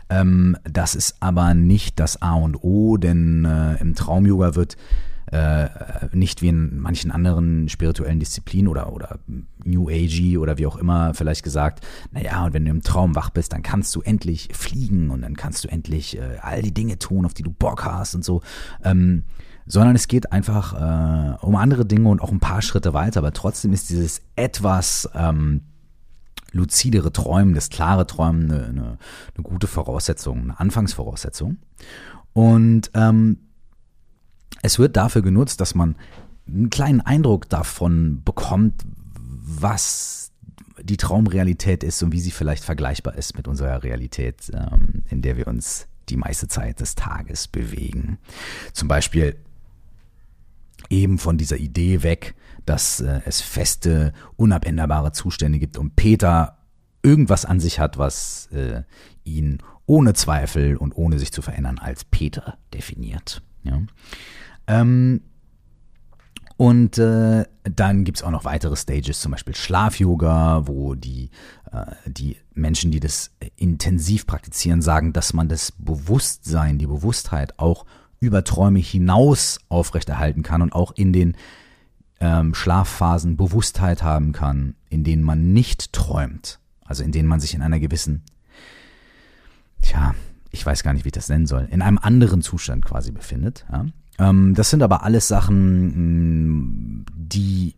Ähm, 0.09 0.57
das 0.63 0.95
ist 0.95 1.17
aber 1.19 1.53
nicht 1.53 1.99
das 1.99 2.21
A 2.21 2.35
und 2.35 2.63
O, 2.63 2.97
denn 2.97 3.45
äh, 3.45 3.75
im 3.81 3.95
Traum-Yoga 3.95 4.55
wird 4.55 4.77
äh, 5.31 5.67
nicht 6.13 6.43
wie 6.43 6.49
in 6.49 6.79
manchen 6.79 7.11
anderen 7.11 7.67
spirituellen 7.67 8.19
Disziplinen 8.19 8.67
oder, 8.67 8.93
oder 8.93 9.19
New 9.63 9.89
Agey 9.89 10.37
oder 10.37 10.57
wie 10.57 10.67
auch 10.67 10.77
immer 10.77 11.15
vielleicht 11.15 11.43
gesagt, 11.43 11.85
naja, 12.11 12.45
und 12.45 12.53
wenn 12.53 12.63
du 12.63 12.71
im 12.71 12.83
Traum 12.83 13.15
wach 13.15 13.31
bist, 13.31 13.51
dann 13.51 13.63
kannst 13.63 13.93
du 13.95 14.01
endlich 14.01 14.49
fliegen 14.53 15.09
und 15.09 15.23
dann 15.23 15.35
kannst 15.35 15.63
du 15.63 15.67
endlich 15.67 16.19
all 16.41 16.61
die 16.61 16.73
Dinge 16.73 16.99
tun, 16.99 17.25
auf 17.25 17.33
die 17.33 17.41
du 17.41 17.51
Bock 17.51 17.83
hast 17.83 18.13
und 18.13 18.23
so. 18.23 18.41
Ähm, 18.83 19.23
sondern 19.65 19.95
es 19.95 20.07
geht 20.07 20.31
einfach 20.31 20.73
äh, 20.73 21.37
um 21.41 21.55
andere 21.55 21.85
Dinge 21.85 22.09
und 22.09 22.21
auch 22.21 22.31
ein 22.31 22.39
paar 22.39 22.61
Schritte 22.61 22.93
weiter, 22.93 23.19
aber 23.19 23.33
trotzdem 23.33 23.73
ist 23.73 23.89
dieses 23.89 24.21
etwas 24.35 25.09
ähm, 25.15 25.61
luzidere 26.51 27.11
Träumen, 27.11 27.53
das 27.53 27.69
klare 27.69 28.07
Träumen 28.07 28.51
eine, 28.51 28.65
eine, 28.65 28.97
eine 29.35 29.43
gute 29.43 29.67
Voraussetzung, 29.67 30.41
eine 30.41 30.59
Anfangsvoraussetzung. 30.59 31.57
Und 32.33 32.91
ähm, 32.93 33.37
es 34.61 34.79
wird 34.79 34.97
dafür 34.97 35.21
genutzt, 35.21 35.61
dass 35.61 35.75
man 35.75 35.95
einen 36.47 36.69
kleinen 36.69 37.01
Eindruck 37.01 37.49
davon 37.49 38.21
bekommt, 38.23 38.83
was 38.85 40.31
die 40.81 40.97
Traumrealität 40.97 41.83
ist 41.83 42.03
und 42.03 42.11
wie 42.11 42.19
sie 42.19 42.31
vielleicht 42.31 42.63
vergleichbar 42.63 43.15
ist 43.15 43.35
mit 43.37 43.47
unserer 43.47 43.83
Realität, 43.83 44.51
ähm, 44.53 45.03
in 45.09 45.21
der 45.21 45.37
wir 45.37 45.47
uns 45.47 45.87
die 46.09 46.17
meiste 46.17 46.47
Zeit 46.47 46.79
des 46.79 46.95
Tages 46.95 47.47
bewegen. 47.47 48.19
Zum 48.73 48.87
Beispiel 48.87 49.35
eben 50.89 51.17
von 51.17 51.37
dieser 51.37 51.57
Idee 51.57 52.03
weg, 52.03 52.35
dass 52.65 52.99
äh, 52.99 53.21
es 53.25 53.41
feste, 53.41 54.13
unabänderbare 54.35 55.11
Zustände 55.11 55.59
gibt 55.59 55.77
und 55.77 55.95
Peter 55.95 56.57
irgendwas 57.03 57.45
an 57.45 57.59
sich 57.59 57.79
hat, 57.79 57.97
was 57.97 58.47
äh, 58.51 58.83
ihn 59.23 59.59
ohne 59.85 60.13
Zweifel 60.13 60.75
und 60.77 60.95
ohne 60.97 61.19
sich 61.19 61.31
zu 61.31 61.41
verändern 61.41 61.77
als 61.77 62.03
Peter 62.03 62.57
definiert. 62.73 63.43
Ja. 63.63 63.81
Ähm, 64.67 65.21
und 66.57 66.97
äh, 66.97 67.45
dann 67.63 68.05
gibt's 68.05 68.23
auch 68.23 68.31
noch 68.31 68.45
weitere 68.45 68.75
Stages, 68.77 69.19
zum 69.19 69.33
Beispiel 69.33 69.55
Schlaf-Yoga, 69.55 70.67
wo 70.67 70.95
die, 70.95 71.29
äh, 71.71 71.85
die 72.05 72.37
Menschen, 72.53 72.91
die 72.91 73.01
das 73.01 73.31
intensiv 73.57 74.25
praktizieren, 74.25 74.81
sagen, 74.81 75.11
dass 75.11 75.33
man 75.33 75.49
das 75.49 75.73
Bewusstsein, 75.73 76.77
die 76.77 76.87
Bewusstheit 76.87 77.59
auch 77.59 77.85
über 78.25 78.43
Träume 78.43 78.79
hinaus 78.79 79.59
aufrechterhalten 79.69 80.43
kann 80.43 80.61
und 80.61 80.73
auch 80.73 80.91
in 80.95 81.13
den 81.13 81.35
ähm, 82.19 82.53
Schlafphasen 82.53 83.37
Bewusstheit 83.37 84.03
haben 84.03 84.31
kann, 84.31 84.75
in 84.89 85.03
denen 85.03 85.23
man 85.23 85.53
nicht 85.53 85.93
träumt, 85.93 86.59
also 86.83 87.03
in 87.03 87.11
denen 87.11 87.27
man 87.27 87.39
sich 87.39 87.53
in 87.53 87.61
einer 87.61 87.79
gewissen, 87.79 88.23
tja, 89.81 90.15
ich 90.51 90.65
weiß 90.65 90.83
gar 90.83 90.93
nicht, 90.93 91.05
wie 91.05 91.09
ich 91.09 91.13
das 91.13 91.29
nennen 91.29 91.47
soll, 91.47 91.67
in 91.69 91.81
einem 91.81 91.97
anderen 91.97 92.41
Zustand 92.41 92.85
quasi 92.85 93.11
befindet. 93.11 93.65
Ja? 93.71 93.85
Ähm, 94.17 94.55
das 94.55 94.69
sind 94.69 94.81
aber 94.83 95.03
alles 95.03 95.27
Sachen, 95.27 97.05
die 97.15 97.75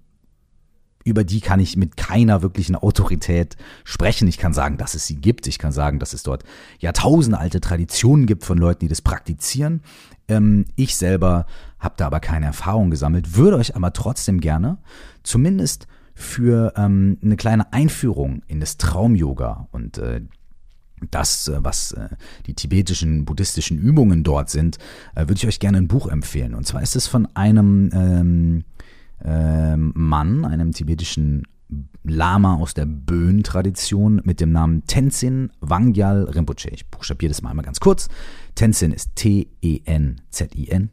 über 1.07 1.23
die 1.23 1.39
kann 1.39 1.59
ich 1.59 1.77
mit 1.77 1.97
keiner 1.97 2.41
wirklichen 2.41 2.75
Autorität 2.75 3.55
sprechen. 3.83 4.27
Ich 4.27 4.37
kann 4.37 4.53
sagen, 4.53 4.77
dass 4.77 4.93
es 4.93 5.07
sie 5.07 5.15
gibt. 5.15 5.47
Ich 5.47 5.57
kann 5.57 5.71
sagen, 5.71 5.99
dass 5.99 6.13
es 6.13 6.23
dort 6.23 6.43
jahrtausendalte 6.79 7.61
Traditionen 7.61 8.25
gibt 8.25 8.43
von 8.43 8.57
Leuten, 8.57 8.81
die 8.81 8.87
das 8.89 9.01
praktizieren. 9.01 9.81
Ähm, 10.27 10.65
ich 10.75 10.95
selber 10.95 11.45
habe 11.79 11.95
da 11.97 12.07
aber 12.07 12.19
keine 12.19 12.47
Erfahrung 12.47 12.89
gesammelt, 12.89 13.35
würde 13.35 13.57
euch 13.57 13.75
aber 13.75 13.93
trotzdem 13.93 14.41
gerne 14.41 14.77
zumindest 15.23 15.87
für 16.13 16.73
ähm, 16.75 17.17
eine 17.23 17.37
kleine 17.37 17.71
Einführung 17.71 18.41
in 18.47 18.59
das 18.59 18.77
Traum-Yoga 18.77 19.67
und 19.71 19.99
äh, 19.99 20.21
das, 21.11 21.47
äh, 21.47 21.59
was 21.61 21.91
äh, 21.91 22.09
die 22.47 22.55
tibetischen 22.55 23.25
buddhistischen 23.25 23.77
Übungen 23.77 24.23
dort 24.23 24.49
sind, 24.49 24.77
äh, 25.15 25.21
würde 25.21 25.35
ich 25.35 25.47
euch 25.47 25.59
gerne 25.59 25.77
ein 25.77 25.87
Buch 25.87 26.07
empfehlen. 26.07 26.55
Und 26.55 26.65
zwar 26.65 26.81
ist 26.81 26.95
es 26.95 27.07
von 27.07 27.27
einem 27.35 27.91
ähm, 27.93 28.63
ähm, 29.23 29.91
Mann, 29.95 30.45
einem 30.45 30.71
tibetischen 30.71 31.43
Lama 32.03 32.55
aus 32.55 32.73
der 32.73 32.85
Bön-Tradition 32.85 34.21
mit 34.23 34.39
dem 34.39 34.51
Namen 34.51 34.85
Tenzin 34.87 35.51
Wangyal 35.59 36.23
Rinpoche. 36.23 36.69
Ich 36.69 36.89
buchstabiere 36.89 37.29
das 37.29 37.41
mal 37.41 37.49
einmal 37.49 37.65
ganz 37.65 37.79
kurz. 37.79 38.07
Tenzin 38.55 38.91
ist 38.91 39.15
T-E-N-Z-I-N. 39.15 40.91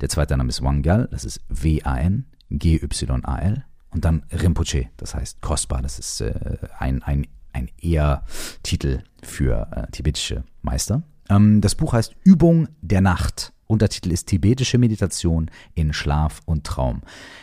Der 0.00 0.08
zweite 0.10 0.36
Name 0.36 0.50
ist 0.50 0.62
Wangyal, 0.62 1.08
das 1.10 1.24
ist 1.24 1.40
W-A-N, 1.48 2.26
G-Y-A-L. 2.50 3.64
Und 3.90 4.04
dann 4.04 4.24
Rinpoche, 4.30 4.90
das 4.98 5.14
heißt 5.14 5.40
kostbar, 5.40 5.80
das 5.80 5.98
ist 5.98 6.20
äh, 6.20 6.58
ein, 6.78 7.02
ein, 7.02 7.26
ein 7.54 7.70
Ehrtitel 7.80 9.02
für 9.22 9.68
äh, 9.72 9.90
tibetische 9.90 10.44
Meister. 10.60 11.02
Ähm, 11.30 11.62
das 11.62 11.74
Buch 11.74 11.94
heißt 11.94 12.14
Übung 12.22 12.68
der 12.82 13.00
Nacht. 13.00 13.54
Untertitel 13.66 14.12
ist 14.12 14.26
Tibetische 14.26 14.78
Meditation 14.78 15.50
in 15.74 15.92
Schlaf 15.92 16.40
und 16.44 16.64
Traum. 16.64 17.02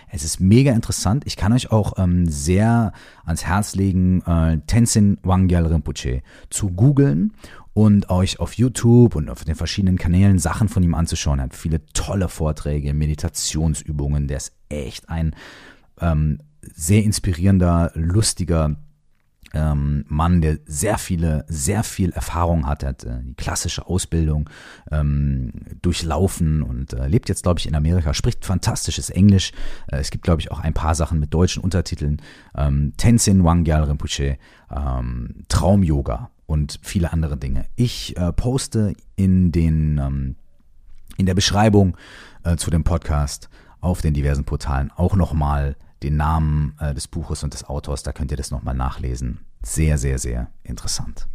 Es 0.09 0.23
ist 0.23 0.39
mega 0.39 0.71
interessant. 0.71 1.23
Ich 1.25 1.35
kann 1.35 1.53
euch 1.53 1.71
auch 1.71 1.93
ähm, 1.97 2.27
sehr 2.27 2.93
ans 3.25 3.45
Herz 3.45 3.75
legen, 3.75 4.21
äh, 4.21 4.59
Tenzin 4.67 5.17
Wangyal 5.23 5.65
Rinpoche 5.65 6.21
zu 6.49 6.69
googeln 6.69 7.33
und 7.73 8.09
euch 8.09 8.39
auf 8.39 8.53
YouTube 8.53 9.15
und 9.15 9.29
auf 9.29 9.43
den 9.43 9.55
verschiedenen 9.55 9.97
Kanälen 9.97 10.39
Sachen 10.39 10.69
von 10.69 10.83
ihm 10.83 10.93
anzuschauen. 10.93 11.39
Er 11.39 11.45
hat 11.45 11.55
viele 11.55 11.85
tolle 11.87 12.29
Vorträge, 12.29 12.93
Meditationsübungen. 12.93 14.27
Der 14.27 14.37
ist 14.37 14.53
echt 14.69 15.09
ein 15.09 15.35
ähm, 15.99 16.39
sehr 16.73 17.03
inspirierender, 17.03 17.91
lustiger 17.95 18.75
ähm, 19.53 20.05
Mann, 20.07 20.41
der 20.41 20.57
sehr 20.65 20.97
viele, 20.97 21.45
sehr 21.47 21.83
viel 21.83 22.11
Erfahrung 22.11 22.65
hat. 22.65 22.83
Hat 22.83 23.03
äh, 23.03 23.19
die 23.21 23.35
klassische 23.35 23.85
Ausbildung 23.85 24.49
ähm, 24.91 25.51
durchlaufen 25.81 26.63
und 26.63 26.93
äh, 26.93 27.07
lebt 27.07 27.29
jetzt, 27.29 27.43
glaube 27.43 27.59
ich, 27.59 27.67
in 27.67 27.75
Amerika, 27.75 28.13
spricht 28.13 28.45
fantastisches 28.45 29.09
Englisch. 29.09 29.51
Äh, 29.87 29.97
es 29.97 30.09
gibt, 30.09 30.23
glaube 30.23 30.41
ich, 30.41 30.51
auch 30.51 30.59
ein 30.59 30.73
paar 30.73 30.95
Sachen 30.95 31.19
mit 31.19 31.33
deutschen 31.33 31.63
Untertiteln. 31.63 32.21
Ähm, 32.55 32.93
Tenzin 32.97 33.43
Wangyal 33.43 33.83
Rinpoche, 33.83 34.37
ähm, 34.75 35.43
Traum-Yoga 35.49 36.31
und 36.45 36.79
viele 36.81 37.13
andere 37.13 37.37
Dinge. 37.37 37.65
Ich 37.75 38.17
äh, 38.17 38.33
poste 38.33 38.93
in 39.15 39.51
den 39.51 39.99
ähm, 39.99 40.35
in 41.17 41.25
der 41.25 41.35
Beschreibung 41.35 41.95
äh, 42.43 42.55
zu 42.55 42.71
dem 42.71 42.83
Podcast 42.83 43.49
auf 43.81 44.01
den 44.01 44.13
diversen 44.13 44.45
Portalen 44.45 44.91
auch 44.95 45.15
nochmal 45.15 45.75
den 46.03 46.17
Namen 46.17 46.75
äh, 46.79 46.93
des 46.93 47.07
Buches 47.07 47.43
und 47.43 47.53
des 47.53 47.63
Autors, 47.63 48.03
da 48.03 48.11
könnt 48.11 48.31
ihr 48.31 48.37
das 48.37 48.51
nochmal 48.51 48.75
nachlesen. 48.75 49.39
Sehr, 49.63 49.97
sehr, 49.97 50.19
sehr 50.19 50.49
interessant. 50.63 51.27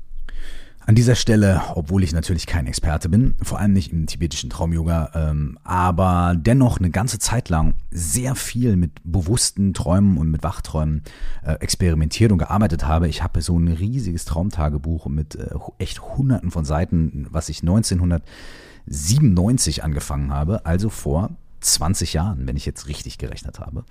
An 0.89 0.95
dieser 0.95 1.17
Stelle, 1.17 1.61
obwohl 1.75 2.03
ich 2.03 2.15
natürlich 2.15 2.47
kein 2.47 2.67
Experte 2.67 3.11
bin, 3.11 3.35
vor 3.43 3.59
allem 3.59 3.75
nicht 3.75 3.93
im 3.93 4.07
tibetischen 4.07 4.49
Traumyoga, 4.49 5.11
ähm, 5.15 5.59
aber 5.63 6.35
dennoch 6.35 6.79
eine 6.79 6.89
ganze 6.89 7.19
Zeit 7.19 7.51
lang 7.51 7.75
sehr 7.91 8.35
viel 8.35 8.77
mit 8.77 8.93
bewussten 9.05 9.75
Träumen 9.75 10.17
und 10.17 10.31
mit 10.31 10.43
Wachträumen 10.43 11.03
äh, 11.43 11.57
experimentiert 11.61 12.33
und 12.33 12.39
gearbeitet 12.39 12.87
habe. 12.87 13.07
Ich 13.07 13.23
habe 13.23 13.43
so 13.43 13.59
ein 13.59 13.69
riesiges 13.69 14.25
Traumtagebuch 14.25 15.09
mit 15.09 15.35
äh, 15.35 15.51
echt 15.77 16.01
hunderten 16.01 16.51
von 16.51 16.65
Seiten, 16.65 17.27
was 17.29 17.51
ich 17.51 17.61
1997 17.61 19.85
angefangen 19.85 20.33
habe, 20.33 20.65
also 20.65 20.89
vor 20.89 21.37
20 21.61 22.13
Jahren, 22.13 22.47
wenn 22.47 22.57
ich 22.57 22.67
jetzt 22.67 22.89
richtig 22.89 23.19
gerechnet 23.19 23.61
habe. 23.61 23.85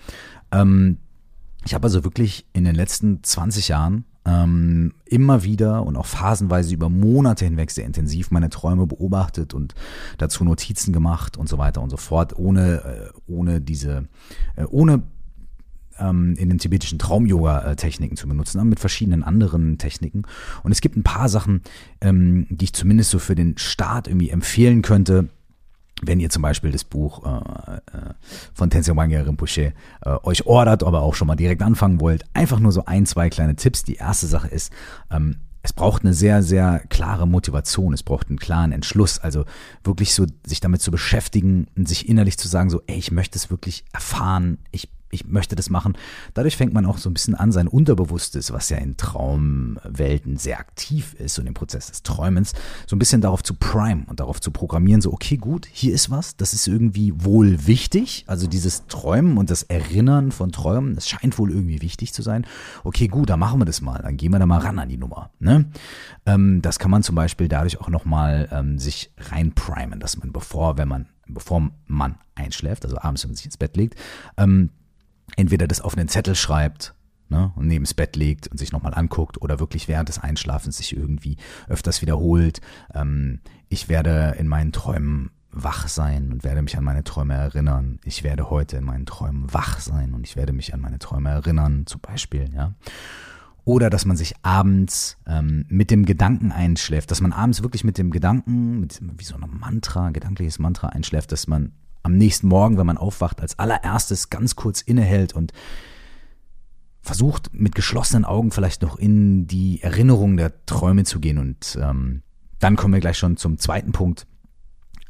Ähm, 0.51 0.97
ich 1.65 1.73
habe 1.73 1.85
also 1.85 2.03
wirklich 2.03 2.45
in 2.53 2.63
den 2.63 2.75
letzten 2.75 3.23
20 3.23 3.67
Jahren 3.67 4.05
ähm, 4.25 4.93
immer 5.05 5.43
wieder 5.43 5.85
und 5.85 5.95
auch 5.95 6.05
phasenweise 6.05 6.73
über 6.73 6.89
Monate 6.89 7.45
hinweg 7.45 7.71
sehr 7.71 7.85
intensiv 7.85 8.31
meine 8.31 8.49
Träume 8.49 8.85
beobachtet 8.85 9.53
und 9.53 9.73
dazu 10.17 10.43
Notizen 10.43 10.93
gemacht 10.93 11.37
und 11.37 11.49
so 11.49 11.57
weiter 11.57 11.81
und 11.81 11.89
so 11.89 11.97
fort, 11.97 12.37
ohne, 12.37 12.83
äh, 12.83 13.31
ohne 13.31 13.61
diese, 13.61 14.07
äh, 14.55 14.65
ohne 14.65 15.03
ähm, 15.99 16.35
in 16.37 16.49
den 16.49 16.59
tibetischen 16.59 16.99
Traum-Yoga-Techniken 16.99 18.17
zu 18.17 18.27
benutzen, 18.27 18.59
aber 18.59 18.69
mit 18.69 18.79
verschiedenen 18.79 19.23
anderen 19.23 19.77
Techniken. 19.77 20.23
Und 20.63 20.71
es 20.71 20.81
gibt 20.81 20.97
ein 20.97 21.03
paar 21.03 21.29
Sachen, 21.29 21.61
ähm, 22.01 22.47
die 22.49 22.65
ich 22.65 22.73
zumindest 22.73 23.11
so 23.11 23.19
für 23.19 23.35
den 23.35 23.57
Start 23.57 24.07
irgendwie 24.07 24.29
empfehlen 24.29 24.81
könnte, 24.81 25.29
wenn 26.01 26.19
ihr 26.19 26.29
zum 26.29 26.41
Beispiel 26.41 26.71
das 26.71 26.83
Buch 26.83 27.25
äh, 27.25 27.75
äh, 27.75 28.13
von 28.53 28.69
Tenzin 28.69 28.95
Wangyal 28.95 29.23
Rinpoche 29.23 29.73
äh, 30.01 30.09
euch 30.23 30.45
ordert, 30.45 30.83
aber 30.83 31.01
auch 31.01 31.15
schon 31.15 31.27
mal 31.27 31.35
direkt 31.35 31.61
anfangen 31.61 31.99
wollt, 31.99 32.23
einfach 32.33 32.59
nur 32.59 32.71
so 32.71 32.85
ein, 32.85 33.05
zwei 33.05 33.29
kleine 33.29 33.55
Tipps. 33.55 33.83
Die 33.83 33.95
erste 33.95 34.27
Sache 34.27 34.47
ist, 34.47 34.71
ähm, 35.11 35.37
es 35.63 35.73
braucht 35.73 36.03
eine 36.03 36.13
sehr, 36.13 36.43
sehr 36.43 36.79
klare 36.87 37.27
Motivation, 37.27 37.93
es 37.93 38.03
braucht 38.03 38.29
einen 38.29 38.39
klaren 38.39 38.71
Entschluss, 38.71 39.19
also 39.19 39.43
wirklich 39.83 40.13
so 40.13 40.25
sich 40.45 40.61
damit 40.61 40.81
zu 40.81 40.91
beschäftigen 40.91 41.67
sich 41.75 42.07
innerlich 42.07 42.37
zu 42.37 42.47
sagen, 42.47 42.69
so, 42.69 42.81
ey, 42.87 42.97
ich 42.97 43.11
möchte 43.11 43.37
es 43.37 43.49
wirklich 43.49 43.83
erfahren, 43.91 44.59
ich 44.71 44.89
ich 45.09 45.25
möchte 45.25 45.55
das 45.55 45.69
machen. 45.69 45.97
Dadurch 46.33 46.57
fängt 46.57 46.73
man 46.73 46.85
auch 46.85 46.97
so 46.97 47.09
ein 47.09 47.13
bisschen 47.13 47.35
an, 47.35 47.51
sein 47.51 47.67
Unterbewusstes, 47.67 48.51
was 48.51 48.69
ja 48.69 48.77
in 48.77 48.97
Traumwelten 48.97 50.37
sehr 50.37 50.59
aktiv 50.59 51.13
ist 51.13 51.39
und 51.39 51.47
im 51.47 51.53
Prozess 51.53 51.87
des 51.87 52.03
Träumens, 52.03 52.53
so 52.85 52.95
ein 52.95 52.99
bisschen 52.99 53.21
darauf 53.21 53.43
zu 53.43 53.53
prime 53.53 54.03
und 54.07 54.19
darauf 54.19 54.41
zu 54.41 54.51
programmieren, 54.51 55.01
so, 55.01 55.13
okay, 55.13 55.37
gut, 55.37 55.67
hier 55.71 55.93
ist 55.93 56.11
was, 56.11 56.35
das 56.35 56.53
ist 56.53 56.67
irgendwie 56.67 57.13
wohl 57.15 57.67
wichtig. 57.67 58.25
Also 58.27 58.47
dieses 58.47 58.87
Träumen 58.87 59.37
und 59.37 59.49
das 59.49 59.63
Erinnern 59.63 60.31
von 60.31 60.51
Träumen, 60.51 60.95
das 60.95 61.07
scheint 61.07 61.37
wohl 61.37 61.51
irgendwie 61.51 61.81
wichtig 61.81 62.13
zu 62.13 62.21
sein. 62.21 62.45
Okay, 62.83 63.07
gut, 63.07 63.29
dann 63.29 63.39
machen 63.39 63.59
wir 63.59 63.65
das 63.65 63.81
mal, 63.81 64.01
dann 64.01 64.17
gehen 64.17 64.31
wir 64.31 64.39
da 64.39 64.45
mal 64.45 64.59
ran 64.59 64.79
an 64.79 64.89
die 64.89 64.97
Nummer. 64.97 65.31
Ne? 65.39 65.65
Ähm, 66.25 66.61
das 66.61 66.79
kann 66.79 66.91
man 66.91 67.03
zum 67.03 67.15
Beispiel 67.15 67.47
dadurch 67.47 67.79
auch 67.79 67.89
nochmal 67.89 68.49
ähm, 68.51 68.77
sich 68.77 69.11
reinprimen, 69.17 69.99
dass 69.99 70.17
man 70.17 70.31
bevor, 70.31 70.77
wenn 70.77 70.87
man, 70.87 71.07
bevor 71.27 71.69
man 71.85 72.17
einschläft, 72.35 72.85
also 72.85 72.97
abends, 72.99 73.23
wenn 73.23 73.31
man 73.31 73.35
sich 73.35 73.45
ins 73.45 73.57
Bett 73.57 73.75
legt, 73.77 73.95
ähm, 74.37 74.69
entweder 75.35 75.67
das 75.67 75.81
auf 75.81 75.97
einen 75.97 76.07
Zettel 76.07 76.35
schreibt 76.35 76.93
ne, 77.29 77.51
und 77.55 77.67
neben 77.67 77.85
das 77.85 77.93
Bett 77.93 78.15
legt 78.15 78.47
und 78.47 78.57
sich 78.57 78.71
nochmal 78.71 78.93
anguckt 78.93 79.41
oder 79.41 79.59
wirklich 79.59 79.87
während 79.87 80.09
des 80.09 80.19
Einschlafens 80.19 80.77
sich 80.77 80.95
irgendwie 80.95 81.37
öfters 81.67 82.01
wiederholt. 82.01 82.61
Ähm, 82.93 83.41
ich 83.69 83.89
werde 83.89 84.35
in 84.39 84.47
meinen 84.47 84.71
Träumen 84.71 85.31
wach 85.51 85.87
sein 85.87 86.31
und 86.31 86.43
werde 86.43 86.61
mich 86.61 86.77
an 86.77 86.83
meine 86.83 87.03
Träume 87.03 87.33
erinnern. 87.33 87.99
Ich 88.03 88.23
werde 88.23 88.49
heute 88.49 88.77
in 88.77 88.83
meinen 88.83 89.05
Träumen 89.05 89.51
wach 89.53 89.79
sein 89.79 90.13
und 90.13 90.25
ich 90.25 90.35
werde 90.35 90.53
mich 90.53 90.73
an 90.73 90.81
meine 90.81 90.99
Träume 90.99 91.29
erinnern, 91.29 91.85
zum 91.85 92.01
Beispiel, 92.01 92.49
ja. 92.53 92.73
Oder 93.63 93.89
dass 93.89 94.05
man 94.05 94.15
sich 94.15 94.33
abends 94.43 95.17
ähm, 95.27 95.65
mit 95.67 95.91
dem 95.91 96.05
Gedanken 96.05 96.53
einschläft, 96.53 97.11
dass 97.11 97.19
man 97.19 97.33
abends 97.33 97.63
wirklich 97.63 97.83
mit 97.83 97.97
dem 97.97 98.11
Gedanken, 98.11 98.79
mit, 98.79 99.01
wie 99.01 99.25
so 99.25 99.35
einem 99.35 99.59
Mantra, 99.59 100.11
gedankliches 100.11 100.57
Mantra 100.57 100.87
einschläft, 100.87 101.33
dass 101.33 101.47
man 101.47 101.73
am 102.07 102.17
nächsten 102.17 102.47
Morgen, 102.47 102.77
wenn 102.77 102.87
man 102.87 102.97
aufwacht, 102.97 103.41
als 103.41 103.59
allererstes 103.59 104.29
ganz 104.29 104.55
kurz 104.55 104.79
innehält 104.79 105.33
und 105.33 105.51
versucht 107.01 107.49
mit 107.53 107.75
geschlossenen 107.75 108.23
Augen 108.23 108.51
vielleicht 108.51 108.81
noch 108.81 108.97
in 108.97 109.45
die 109.45 109.81
Erinnerung 109.81 110.37
der 110.37 110.65
Träume 110.65 111.03
zu 111.03 111.19
gehen. 111.19 111.37
Und 111.37 111.77
ähm, 111.81 112.23
dann 112.59 112.77
kommen 112.77 112.93
wir 112.93 113.01
gleich 113.01 113.17
schon 113.17 113.35
zum 113.35 113.59
zweiten 113.59 113.91
Punkt. 113.91 114.25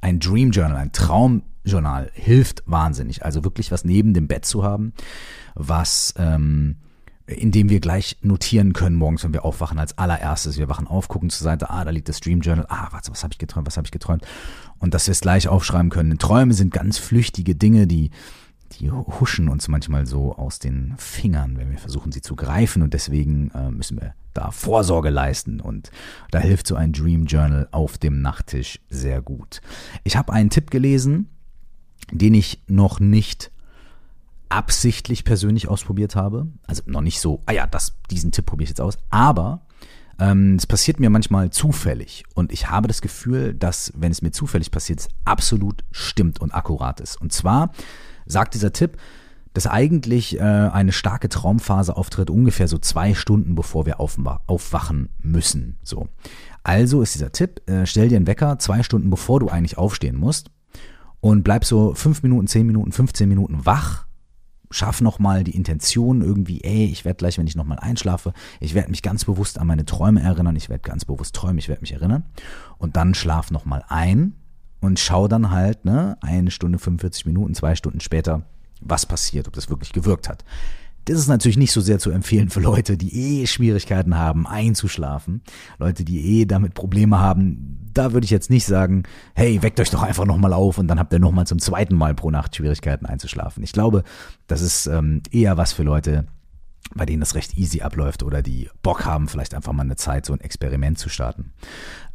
Ein 0.01 0.19
Dream 0.19 0.49
Journal, 0.49 0.77
ein 0.77 0.91
Traumjournal 0.91 2.09
hilft 2.13 2.63
wahnsinnig. 2.65 3.23
Also 3.23 3.43
wirklich 3.43 3.71
was 3.71 3.85
neben 3.85 4.15
dem 4.15 4.27
Bett 4.27 4.45
zu 4.45 4.63
haben, 4.63 4.93
was 5.53 6.15
ähm, 6.17 6.77
indem 7.27 7.69
wir 7.69 7.81
gleich 7.81 8.17
notieren 8.21 8.71
können 8.71 8.95
morgens, 8.95 9.23
wenn 9.23 9.33
wir 9.33 9.43
aufwachen, 9.43 9.79
als 9.79 9.97
allererstes. 9.97 10.57
Wir 10.57 10.69
wachen 10.69 10.87
auf, 10.87 11.09
gucken 11.09 11.29
zur 11.29 11.43
Seite, 11.43 11.69
ah, 11.69 11.83
da 11.83 11.91
liegt 11.91 12.07
das 12.07 12.21
Dream 12.21 12.39
Journal, 12.39 12.65
ah, 12.69 12.87
warte, 12.91 13.11
was 13.11 13.23
habe 13.23 13.33
ich 13.33 13.37
geträumt, 13.37 13.67
was 13.67 13.75
habe 13.75 13.85
ich 13.85 13.91
geträumt? 13.91 14.25
Und 14.79 14.93
dass 14.93 15.07
wir 15.07 15.11
es 15.11 15.19
gleich 15.19 15.47
aufschreiben 15.49 15.89
können. 15.89 16.17
Träume 16.17 16.53
sind 16.53 16.73
ganz 16.73 16.97
flüchtige 16.97 17.53
Dinge, 17.55 17.85
die, 17.85 18.11
die 18.79 18.89
huschen 18.91 19.49
uns 19.49 19.67
manchmal 19.67 20.05
so 20.05 20.35
aus 20.35 20.59
den 20.59 20.95
Fingern, 20.97 21.57
wenn 21.57 21.69
wir 21.69 21.77
versuchen, 21.77 22.13
sie 22.13 22.21
zu 22.21 22.37
greifen. 22.37 22.81
Und 22.81 22.93
deswegen 22.93 23.51
äh, 23.51 23.71
müssen 23.71 23.99
wir 23.99 24.13
da 24.33 24.51
Vorsorge 24.51 25.09
leisten. 25.09 25.59
Und 25.59 25.91
da 26.31 26.39
hilft 26.39 26.67
so 26.67 26.75
ein 26.75 26.93
Dream 26.93 27.25
Journal 27.25 27.67
auf 27.71 27.97
dem 27.97 28.21
Nachttisch 28.21 28.79
sehr 28.89 29.21
gut. 29.21 29.59
Ich 30.05 30.15
habe 30.15 30.31
einen 30.31 30.49
Tipp 30.49 30.71
gelesen, 30.71 31.27
den 32.09 32.35
ich 32.35 32.63
noch 32.67 33.01
nicht 33.01 33.51
absichtlich 34.49 35.23
persönlich 35.23 35.67
ausprobiert 35.67 36.15
habe. 36.15 36.47
Also 36.65 36.83
noch 36.85 37.01
nicht 37.01 37.19
so, 37.19 37.41
ah 37.45 37.51
ja, 37.51 37.67
das, 37.67 37.97
diesen 38.09 38.31
Tipp 38.31 38.45
probiere 38.45 38.65
ich 38.65 38.69
jetzt 38.69 38.81
aus. 38.81 38.97
Aber 39.09 39.61
ähm, 40.19 40.55
es 40.55 40.65
passiert 40.65 40.99
mir 40.99 41.09
manchmal 41.09 41.49
zufällig. 41.49 42.23
Und 42.33 42.51
ich 42.51 42.69
habe 42.69 42.87
das 42.87 43.01
Gefühl, 43.01 43.53
dass, 43.53 43.93
wenn 43.95 44.11
es 44.11 44.21
mir 44.21 44.31
zufällig 44.31 44.71
passiert, 44.71 44.99
es 44.99 45.09
absolut 45.25 45.83
stimmt 45.91 46.41
und 46.41 46.53
akkurat 46.53 46.99
ist. 46.99 47.19
Und 47.19 47.31
zwar 47.31 47.71
sagt 48.25 48.53
dieser 48.53 48.73
Tipp, 48.73 48.97
dass 49.53 49.67
eigentlich 49.67 50.37
äh, 50.37 50.41
eine 50.41 50.91
starke 50.91 51.29
Traumphase 51.29 51.97
auftritt 51.97 52.29
ungefähr 52.29 52.67
so 52.67 52.77
zwei 52.77 53.15
Stunden, 53.15 53.55
bevor 53.55 53.85
wir 53.85 53.99
aufwachen 53.99 55.09
müssen. 55.19 55.79
So. 55.83 56.09
Also 56.63 57.01
ist 57.01 57.15
dieser 57.15 57.31
Tipp, 57.31 57.67
äh, 57.67 57.85
stell 57.85 58.09
dir 58.09 58.17
einen 58.17 58.27
Wecker 58.27 58.59
zwei 58.59 58.83
Stunden 58.83 59.09
bevor 59.09 59.39
du 59.39 59.49
eigentlich 59.49 59.77
aufstehen 59.77 60.15
musst 60.15 60.51
und 61.21 61.43
bleib 61.43 61.65
so 61.65 61.93
fünf 61.95 62.23
Minuten, 62.23 62.47
zehn 62.47 62.67
Minuten, 62.67 62.91
15 62.91 63.27
Minuten 63.27 63.65
wach. 63.65 64.06
Schaff 64.69 65.01
nochmal 65.01 65.43
die 65.43 65.55
Intention 65.55 66.21
irgendwie, 66.21 66.61
ey, 66.63 66.85
ich 66.85 67.05
werde 67.05 67.17
gleich, 67.17 67.37
wenn 67.37 67.47
ich 67.47 67.55
nochmal 67.55 67.79
einschlafe, 67.79 68.33
ich 68.59 68.73
werde 68.73 68.89
mich 68.89 69.01
ganz 69.01 69.25
bewusst 69.25 69.59
an 69.59 69.67
meine 69.67 69.85
Träume 69.85 70.21
erinnern, 70.21 70.55
ich 70.55 70.69
werde 70.69 70.87
ganz 70.87 71.05
bewusst 71.05 71.35
träumen, 71.35 71.57
ich 71.57 71.69
werde 71.69 71.81
mich 71.81 71.93
erinnern. 71.93 72.25
Und 72.77 72.95
dann 72.97 73.13
schlaf 73.13 73.51
nochmal 73.51 73.83
ein 73.87 74.33
und 74.81 74.99
schau 74.99 75.27
dann 75.27 75.51
halt, 75.51 75.85
ne, 75.85 76.17
eine 76.21 76.51
Stunde, 76.51 76.79
45 76.79 77.25
Minuten, 77.25 77.55
zwei 77.55 77.75
Stunden 77.75 77.99
später, 77.99 78.43
was 78.81 79.05
passiert, 79.05 79.47
ob 79.47 79.53
das 79.53 79.69
wirklich 79.69 79.93
gewirkt 79.93 80.29
hat. 80.29 80.43
Das 81.07 81.17
ist 81.17 81.29
natürlich 81.29 81.57
nicht 81.57 81.71
so 81.71 81.79
sehr 81.79 81.99
zu 81.99 82.11
empfehlen 82.11 82.49
für 82.49 82.59
Leute, 82.59 82.97
die 82.97 83.41
eh 83.41 83.47
Schwierigkeiten 83.47 84.17
haben, 84.17 84.45
einzuschlafen. 84.45 85.41
Leute, 85.79 86.03
die 86.03 86.41
eh 86.41 86.45
damit 86.45 86.73
Probleme 86.73 87.17
haben. 87.17 87.89
Da 87.93 88.11
würde 88.11 88.25
ich 88.25 88.29
jetzt 88.29 88.49
nicht 88.49 88.65
sagen, 88.65 89.03
hey, 89.33 89.63
weckt 89.63 89.79
euch 89.79 89.89
doch 89.89 90.03
einfach 90.03 90.25
nochmal 90.25 90.51
auf 90.51 90.77
und 90.77 90.89
dann 90.89 90.99
habt 90.99 91.13
ihr 91.13 91.19
nochmal 91.19 91.47
zum 91.47 91.59
zweiten 91.59 91.95
Mal 91.95 92.13
pro 92.13 92.29
Nacht 92.29 92.57
Schwierigkeiten 92.57 93.05
einzuschlafen. 93.05 93.63
Ich 93.63 93.71
glaube, 93.71 94.03
das 94.47 94.61
ist 94.61 94.85
ähm, 94.87 95.21
eher 95.31 95.55
was 95.55 95.71
für 95.71 95.83
Leute, 95.83 96.27
bei 96.93 97.05
denen 97.05 97.21
das 97.21 97.35
recht 97.35 97.57
easy 97.57 97.81
abläuft 97.81 98.21
oder 98.21 98.41
die 98.41 98.69
Bock 98.81 99.05
haben, 99.05 99.29
vielleicht 99.29 99.53
einfach 99.53 99.71
mal 99.71 99.83
eine 99.83 99.95
Zeit, 99.95 100.25
so 100.25 100.33
ein 100.33 100.41
Experiment 100.41 100.99
zu 100.99 101.07
starten. 101.07 101.53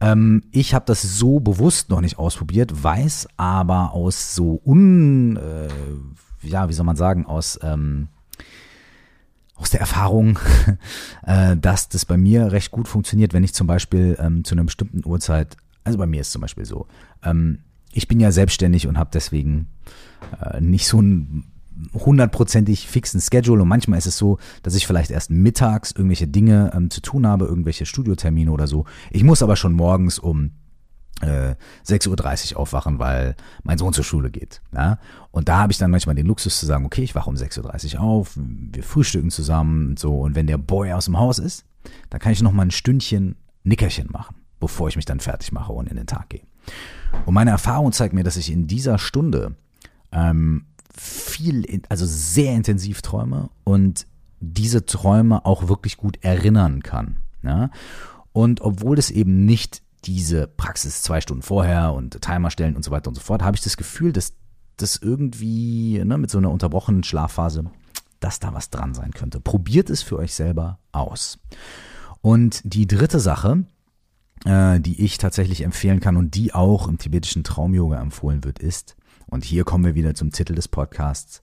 Ähm, 0.02 0.42
ich 0.52 0.74
habe 0.74 0.85
das 0.85 1.00
so 1.00 1.40
bewusst 1.40 1.88
noch 1.88 2.02
nicht 2.02 2.18
ausprobiert, 2.18 2.85
weiß 2.85 3.28
aber 3.38 3.92
aus 3.92 4.35
so 4.35 4.61
un, 4.66 5.38
äh, 5.38 6.46
ja, 6.46 6.68
wie 6.68 6.74
soll 6.74 6.85
man 6.85 6.96
sagen, 6.96 7.24
aus 7.24 7.59
ähm, 7.62 8.09
aus 9.55 9.71
der 9.71 9.81
Erfahrung, 9.81 10.38
äh, 11.27 11.57
dass 11.57 11.88
das 11.88 12.05
bei 12.05 12.17
mir 12.17 12.53
recht 12.53 12.71
gut 12.71 12.88
funktioniert, 12.88 13.33
wenn 13.33 13.45
ich 13.45 13.55
zum 13.55 13.67
Beispiel 13.67 14.17
ähm, 14.21 14.45
zu 14.45 14.55
einer 14.55 14.65
bestimmten 14.65 15.03
Uhrzeit, 15.05 15.57
also 15.85 15.99
bei 15.99 16.07
mir 16.07 16.21
ist 16.21 16.33
zum 16.33 16.41
Beispiel 16.41 16.65
so, 16.65 16.87
ähm, 17.23 17.61
ich 17.93 18.09
bin 18.09 18.21
ja 18.21 18.33
selbstständig 18.33 18.87
und 18.87 18.99
habe 18.99 19.11
deswegen 19.12 19.69
äh, 20.41 20.61
nicht 20.61 20.87
so 20.87 20.99
einen 20.99 21.45
hundertprozentig 21.95 22.87
fixen 22.87 23.21
Schedule 23.21 23.62
und 23.62 23.69
manchmal 23.69 23.99
ist 23.99 24.07
es 24.07 24.17
so, 24.17 24.38
dass 24.62 24.75
ich 24.75 24.87
vielleicht 24.87 25.11
erst 25.11 25.31
mittags 25.31 25.93
irgendwelche 25.93 26.29
Dinge 26.29 26.73
ähm, 26.75 26.91
zu 26.91 27.01
tun 27.01 27.27
habe, 27.27 27.47
irgendwelche 27.47 27.87
Studiotermine 27.87 28.51
oder 28.51 28.67
so. 28.67 28.85
Ich 29.11 29.25
muss 29.25 29.43
aber 29.43 29.57
schon 29.57 29.73
morgens 29.73 30.19
um 30.19 30.53
äh, 31.20 31.55
6.30 31.87 32.55
Uhr 32.55 32.61
aufwachen, 32.61 32.98
weil 32.98 33.37
mein 33.62 33.79
Sohn 33.79 33.92
zur 33.92 34.05
Schule 34.05 34.31
geht. 34.31 34.61
Ja? 34.75 34.98
Und 35.31 35.48
da 35.48 35.59
habe 35.59 35.72
ich 35.72 35.79
dann 35.79 35.90
manchmal 35.90 36.14
den 36.14 36.27
Luxus 36.27 36.59
zu 36.59 36.66
sagen, 36.66 36.85
okay, 36.85 37.03
ich 37.03 37.14
wache 37.14 37.31
um 37.31 37.37
6.30 37.37 37.94
Uhr 37.94 38.01
auf, 38.01 38.33
wir 38.37 38.83
frühstücken 38.83 39.31
zusammen 39.31 39.90
und 39.90 39.98
so. 39.98 40.20
Und 40.20 40.35
wenn 40.35 40.46
der 40.46 40.59
Boy 40.59 40.92
aus 40.92 41.07
dem 41.07 41.18
Haus 41.18 41.38
ist, 41.38 41.64
dann 42.11 42.20
kann 42.20 42.33
ich 42.33 42.42
noch 42.42 42.53
mal 42.53 42.62
ein 42.62 42.70
Stündchen 42.70 43.37
Nickerchen 43.64 44.09
machen, 44.11 44.37
bevor 44.61 44.88
ich 44.88 44.96
mich 44.96 45.05
dann 45.05 45.20
fertig 45.20 45.53
mache 45.53 45.72
und 45.72 45.88
in 45.88 45.96
den 45.96 46.07
Tag 46.07 46.29
gehe. 46.31 46.42
Und 47.27 47.35
meine 47.35 47.51
Erfahrung 47.51 47.92
zeigt 47.92 48.14
mir, 48.14 48.25
dass 48.25 48.37
ich 48.37 48.51
in 48.51 48.66
dieser 48.66 48.98
Stunde 48.98 49.55
ähm, 50.11 50.66
viel, 50.96 51.83
also 51.88 52.07
sehr 52.07 52.55
intensiv 52.55 53.03
träume 53.03 53.51
und 53.64 54.07
diese 54.40 54.87
Träume 54.87 55.44
auch 55.44 55.68
wirklich 55.68 55.96
gut 55.96 56.18
erinnern 56.22 56.83
kann. 56.83 57.16
Ja? 57.42 57.70
Und 58.33 58.61
obwohl 58.61 58.98
es 58.98 59.11
eben 59.11 59.44
nicht 59.44 59.82
diese 60.05 60.47
Praxis 60.47 61.03
zwei 61.03 61.21
Stunden 61.21 61.43
vorher 61.43 61.93
und 61.93 62.21
Timer 62.21 62.51
stellen 62.51 62.77
und 62.77 62.85
so 62.85 62.91
weiter 62.91 63.09
und 63.09 63.15
so 63.15 63.21
fort, 63.21 63.43
habe 63.43 63.57
ich 63.57 63.62
das 63.62 63.77
Gefühl, 63.77 64.12
dass 64.12 64.35
das 64.77 64.97
irgendwie 64.97 66.03
ne, 66.05 66.19
mit 66.19 66.31
so 66.31 66.38
einer 66.38 66.51
unterbrochenen 66.51 67.05
Schlafphase, 67.05 67.65
dass 68.21 68.41
da 68.41 68.53
was 68.53 68.71
dran 68.71 68.95
sein 68.95 69.12
könnte. 69.12 69.41
Probiert 69.41 69.91
es 69.91 70.03
für 70.03 70.19
euch 70.19 70.35
selber 70.35 70.79
aus. 70.93 71.38
Und 72.21 72.61
die 72.65 72.87
dritte 72.87 73.21
Sache, 73.21 73.65
äh, 74.45 74.81
die 74.81 75.05
ich 75.05 75.19
tatsächlich 75.19 75.62
empfehlen 75.62 76.01
kann 76.01 76.17
und 76.17 76.35
die 76.35 76.55
auch 76.55 76.88
im 76.88 76.99
tibetischen 76.99 77.45
Traumyoga 77.45 78.01
empfohlen 78.01 78.45
wird, 78.45 78.59
ist, 78.59 78.97
und 79.27 79.45
hier 79.45 79.65
kommen 79.65 79.85
wir 79.85 79.95
wieder 79.95 80.15
zum 80.15 80.31
Titel 80.31 80.55
des 80.55 80.69
Podcasts, 80.69 81.43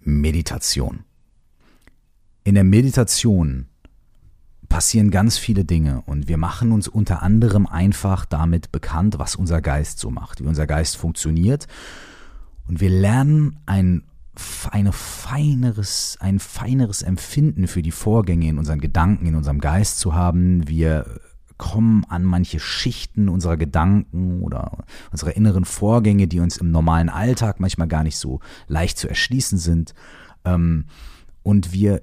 Meditation. 0.00 1.04
In 2.44 2.54
der 2.54 2.64
Meditation 2.64 3.67
passieren 4.68 5.10
ganz 5.10 5.38
viele 5.38 5.64
Dinge 5.64 6.02
und 6.06 6.28
wir 6.28 6.36
machen 6.36 6.72
uns 6.72 6.88
unter 6.88 7.22
anderem 7.22 7.66
einfach 7.66 8.24
damit 8.24 8.72
bekannt, 8.72 9.18
was 9.18 9.34
unser 9.36 9.60
Geist 9.60 9.98
so 9.98 10.10
macht, 10.10 10.40
wie 10.40 10.46
unser 10.46 10.66
Geist 10.66 10.96
funktioniert 10.96 11.66
und 12.66 12.80
wir 12.80 12.90
lernen 12.90 13.58
ein 13.66 14.02
eine 14.70 14.92
feineres, 14.92 16.16
ein 16.20 16.38
feineres 16.38 17.02
Empfinden 17.02 17.66
für 17.66 17.82
die 17.82 17.90
Vorgänge 17.90 18.48
in 18.48 18.58
unseren 18.58 18.80
Gedanken, 18.80 19.26
in 19.26 19.34
unserem 19.34 19.58
Geist 19.58 19.98
zu 19.98 20.14
haben. 20.14 20.68
Wir 20.68 21.20
kommen 21.56 22.04
an 22.08 22.24
manche 22.24 22.60
Schichten 22.60 23.28
unserer 23.28 23.56
Gedanken 23.56 24.42
oder 24.42 24.84
unserer 25.10 25.36
inneren 25.36 25.64
Vorgänge, 25.64 26.28
die 26.28 26.40
uns 26.40 26.56
im 26.56 26.70
normalen 26.70 27.08
Alltag 27.08 27.58
manchmal 27.58 27.88
gar 27.88 28.04
nicht 28.04 28.16
so 28.16 28.40
leicht 28.68 28.96
zu 28.96 29.08
erschließen 29.08 29.58
sind. 29.58 29.92
Ähm, 30.44 30.84
und 31.42 31.72
wir 31.72 32.02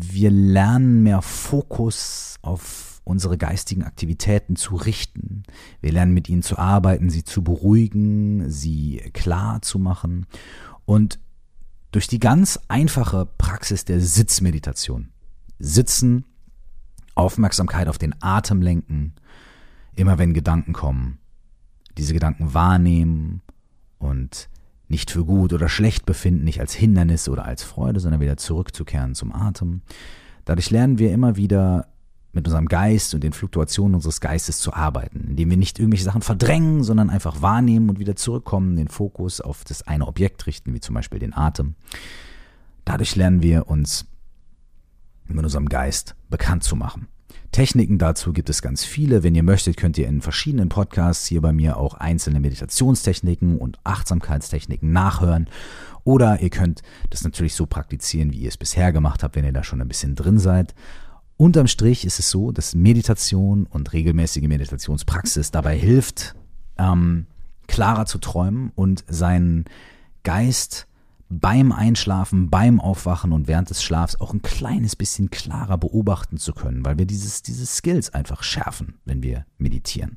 wir 0.00 0.30
lernen 0.30 1.02
mehr 1.02 1.22
Fokus 1.22 2.38
auf 2.42 3.00
unsere 3.02 3.36
geistigen 3.36 3.82
Aktivitäten 3.82 4.54
zu 4.54 4.76
richten. 4.76 5.42
Wir 5.80 5.92
lernen 5.92 6.14
mit 6.14 6.28
ihnen 6.28 6.42
zu 6.42 6.58
arbeiten, 6.58 7.10
sie 7.10 7.24
zu 7.24 7.42
beruhigen, 7.42 8.48
sie 8.50 8.98
klar 9.12 9.62
zu 9.62 9.78
machen. 9.78 10.26
Und 10.84 11.18
durch 11.90 12.06
die 12.06 12.20
ganz 12.20 12.60
einfache 12.68 13.26
Praxis 13.38 13.84
der 13.84 14.00
Sitzmeditation, 14.00 15.08
Sitzen, 15.58 16.24
Aufmerksamkeit 17.14 17.88
auf 17.88 17.98
den 17.98 18.14
Atem 18.22 18.62
lenken, 18.62 19.14
immer 19.96 20.18
wenn 20.18 20.34
Gedanken 20.34 20.72
kommen, 20.74 21.18
diese 21.96 22.12
Gedanken 22.12 22.54
wahrnehmen 22.54 23.42
und 23.98 24.48
nicht 24.88 25.10
für 25.10 25.24
gut 25.24 25.52
oder 25.52 25.68
schlecht 25.68 26.06
befinden, 26.06 26.44
nicht 26.44 26.60
als 26.60 26.74
Hindernis 26.74 27.28
oder 27.28 27.44
als 27.44 27.62
Freude, 27.62 28.00
sondern 28.00 28.20
wieder 28.20 28.36
zurückzukehren 28.36 29.14
zum 29.14 29.32
Atem. 29.32 29.82
Dadurch 30.44 30.70
lernen 30.70 30.98
wir 30.98 31.12
immer 31.12 31.36
wieder 31.36 31.88
mit 32.32 32.46
unserem 32.46 32.66
Geist 32.66 33.14
und 33.14 33.24
den 33.24 33.32
Fluktuationen 33.32 33.94
unseres 33.94 34.20
Geistes 34.20 34.58
zu 34.60 34.72
arbeiten, 34.72 35.26
indem 35.28 35.50
wir 35.50 35.56
nicht 35.56 35.78
irgendwelche 35.78 36.04
Sachen 36.04 36.22
verdrängen, 36.22 36.82
sondern 36.82 37.10
einfach 37.10 37.42
wahrnehmen 37.42 37.88
und 37.90 37.98
wieder 37.98 38.16
zurückkommen, 38.16 38.76
den 38.76 38.88
Fokus 38.88 39.40
auf 39.40 39.64
das 39.64 39.86
eine 39.86 40.06
Objekt 40.06 40.46
richten, 40.46 40.72
wie 40.74 40.80
zum 40.80 40.94
Beispiel 40.94 41.18
den 41.18 41.34
Atem. 41.34 41.74
Dadurch 42.84 43.16
lernen 43.16 43.42
wir 43.42 43.68
uns 43.68 44.06
mit 45.26 45.44
unserem 45.44 45.68
Geist 45.68 46.14
bekannt 46.30 46.64
zu 46.64 46.76
machen. 46.76 47.08
Techniken 47.52 47.98
dazu 47.98 48.32
gibt 48.32 48.50
es 48.50 48.62
ganz 48.62 48.84
viele. 48.84 49.22
Wenn 49.22 49.34
ihr 49.34 49.42
möchtet, 49.42 49.76
könnt 49.76 49.98
ihr 49.98 50.06
in 50.06 50.20
verschiedenen 50.20 50.68
Podcasts 50.68 51.26
hier 51.26 51.40
bei 51.40 51.52
mir 51.52 51.76
auch 51.76 51.94
einzelne 51.94 52.40
Meditationstechniken 52.40 53.58
und 53.58 53.78
Achtsamkeitstechniken 53.84 54.92
nachhören. 54.92 55.48
Oder 56.04 56.40
ihr 56.40 56.50
könnt 56.50 56.82
das 57.10 57.24
natürlich 57.24 57.54
so 57.54 57.66
praktizieren, 57.66 58.32
wie 58.32 58.40
ihr 58.40 58.48
es 58.48 58.56
bisher 58.56 58.92
gemacht 58.92 59.22
habt, 59.22 59.36
wenn 59.36 59.44
ihr 59.44 59.52
da 59.52 59.64
schon 59.64 59.80
ein 59.80 59.88
bisschen 59.88 60.14
drin 60.14 60.38
seid. 60.38 60.74
Unterm 61.36 61.68
Strich 61.68 62.04
ist 62.04 62.18
es 62.18 62.30
so, 62.30 62.52
dass 62.52 62.74
Meditation 62.74 63.66
und 63.66 63.92
regelmäßige 63.92 64.48
Meditationspraxis 64.48 65.50
dabei 65.50 65.76
hilft, 65.76 66.34
ähm, 66.78 67.26
klarer 67.66 68.06
zu 68.06 68.18
träumen 68.18 68.72
und 68.74 69.04
seinen 69.08 69.64
Geist 70.24 70.88
beim 71.30 71.72
Einschlafen, 71.72 72.48
beim 72.48 72.80
Aufwachen 72.80 73.32
und 73.32 73.48
während 73.48 73.70
des 73.70 73.82
Schlafs 73.82 74.16
auch 74.16 74.32
ein 74.32 74.42
kleines 74.42 74.96
bisschen 74.96 75.30
klarer 75.30 75.76
beobachten 75.76 76.38
zu 76.38 76.52
können, 76.52 76.84
weil 76.84 76.98
wir 76.98 77.06
dieses, 77.06 77.42
diese 77.42 77.66
Skills 77.66 78.14
einfach 78.14 78.42
schärfen, 78.42 78.94
wenn 79.04 79.22
wir 79.22 79.44
meditieren. 79.58 80.16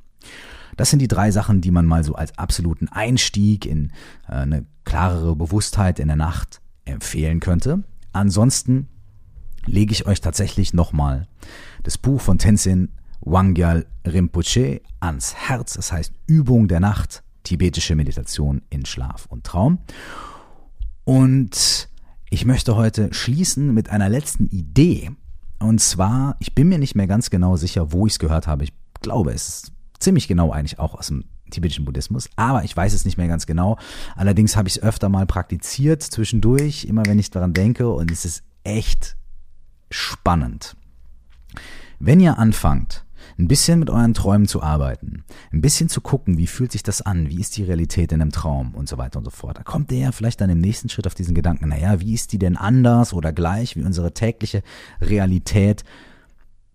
Das 0.77 0.89
sind 0.89 0.99
die 0.99 1.07
drei 1.07 1.31
Sachen, 1.31 1.61
die 1.61 1.71
man 1.71 1.85
mal 1.85 2.03
so 2.03 2.15
als 2.15 2.37
absoluten 2.37 2.87
Einstieg 2.87 3.65
in 3.65 3.91
äh, 4.27 4.33
eine 4.33 4.65
klarere 4.85 5.35
Bewusstheit 5.35 5.99
in 5.99 6.07
der 6.07 6.17
Nacht 6.17 6.61
empfehlen 6.85 7.39
könnte. 7.39 7.83
Ansonsten 8.13 8.87
lege 9.65 9.91
ich 9.91 10.05
euch 10.05 10.21
tatsächlich 10.21 10.73
nochmal 10.73 11.27
das 11.83 11.97
Buch 11.97 12.21
von 12.21 12.37
Tenzin 12.37 12.89
Wangyal 13.21 13.85
Rinpoche 14.05 14.81
ans 14.99 15.35
Herz. 15.35 15.73
Das 15.73 15.91
heißt 15.91 16.13
Übung 16.25 16.67
der 16.67 16.79
Nacht, 16.79 17.23
tibetische 17.43 17.95
Meditation 17.95 18.61
in 18.69 18.85
Schlaf 18.85 19.27
und 19.27 19.43
Traum. 19.43 19.79
Und 21.03 21.89
ich 22.29 22.45
möchte 22.45 22.75
heute 22.75 23.13
schließen 23.13 23.73
mit 23.73 23.89
einer 23.89 24.09
letzten 24.09 24.47
Idee. 24.47 25.11
Und 25.59 25.79
zwar, 25.79 26.35
ich 26.39 26.55
bin 26.55 26.69
mir 26.69 26.79
nicht 26.79 26.95
mehr 26.95 27.07
ganz 27.07 27.29
genau 27.29 27.55
sicher, 27.55 27.91
wo 27.91 28.07
ich 28.07 28.13
es 28.13 28.19
gehört 28.19 28.47
habe. 28.47 28.63
Ich 28.63 28.73
glaube, 29.01 29.31
es 29.31 29.47
ist 29.47 29.71
ziemlich 29.99 30.27
genau 30.27 30.51
eigentlich 30.51 30.79
auch 30.79 30.95
aus 30.95 31.07
dem 31.07 31.25
tibetischen 31.51 31.85
Buddhismus, 31.85 32.29
aber 32.35 32.63
ich 32.63 32.75
weiß 32.75 32.93
es 32.93 33.05
nicht 33.05 33.17
mehr 33.17 33.27
ganz 33.27 33.45
genau. 33.45 33.77
Allerdings 34.15 34.55
habe 34.55 34.67
ich 34.67 34.77
es 34.77 34.83
öfter 34.83 35.09
mal 35.09 35.25
praktiziert 35.25 36.01
zwischendurch, 36.01 36.85
immer 36.85 37.05
wenn 37.05 37.19
ich 37.19 37.29
daran 37.29 37.53
denke 37.53 37.89
und 37.89 38.09
es 38.09 38.25
ist 38.25 38.43
echt 38.63 39.17
spannend. 39.89 40.75
Wenn 41.99 42.19
ihr 42.19 42.39
anfangt, 42.39 43.03
ein 43.41 43.47
bisschen 43.47 43.79
mit 43.79 43.89
euren 43.89 44.13
Träumen 44.13 44.47
zu 44.47 44.61
arbeiten, 44.61 45.23
ein 45.51 45.61
bisschen 45.61 45.89
zu 45.89 45.99
gucken, 45.99 46.37
wie 46.37 46.47
fühlt 46.47 46.71
sich 46.71 46.83
das 46.83 47.01
an, 47.01 47.29
wie 47.29 47.39
ist 47.39 47.57
die 47.57 47.63
Realität 47.63 48.11
in 48.11 48.21
einem 48.21 48.31
Traum 48.31 48.75
und 48.75 48.87
so 48.87 48.97
weiter 48.97 49.17
und 49.17 49.25
so 49.25 49.31
fort. 49.31 49.57
Da 49.57 49.63
kommt 49.63 49.91
ihr 49.91 49.97
ja 49.97 50.11
vielleicht 50.11 50.41
dann 50.41 50.49
im 50.51 50.61
nächsten 50.61 50.89
Schritt 50.89 51.07
auf 51.07 51.15
diesen 51.15 51.33
Gedanken, 51.33 51.69
naja, 51.69 51.99
wie 51.99 52.13
ist 52.13 52.33
die 52.33 52.37
denn 52.37 52.55
anders 52.55 53.13
oder 53.13 53.33
gleich 53.33 53.75
wie 53.75 53.83
unsere 53.83 54.13
tägliche 54.13 54.61
Realität, 55.01 55.83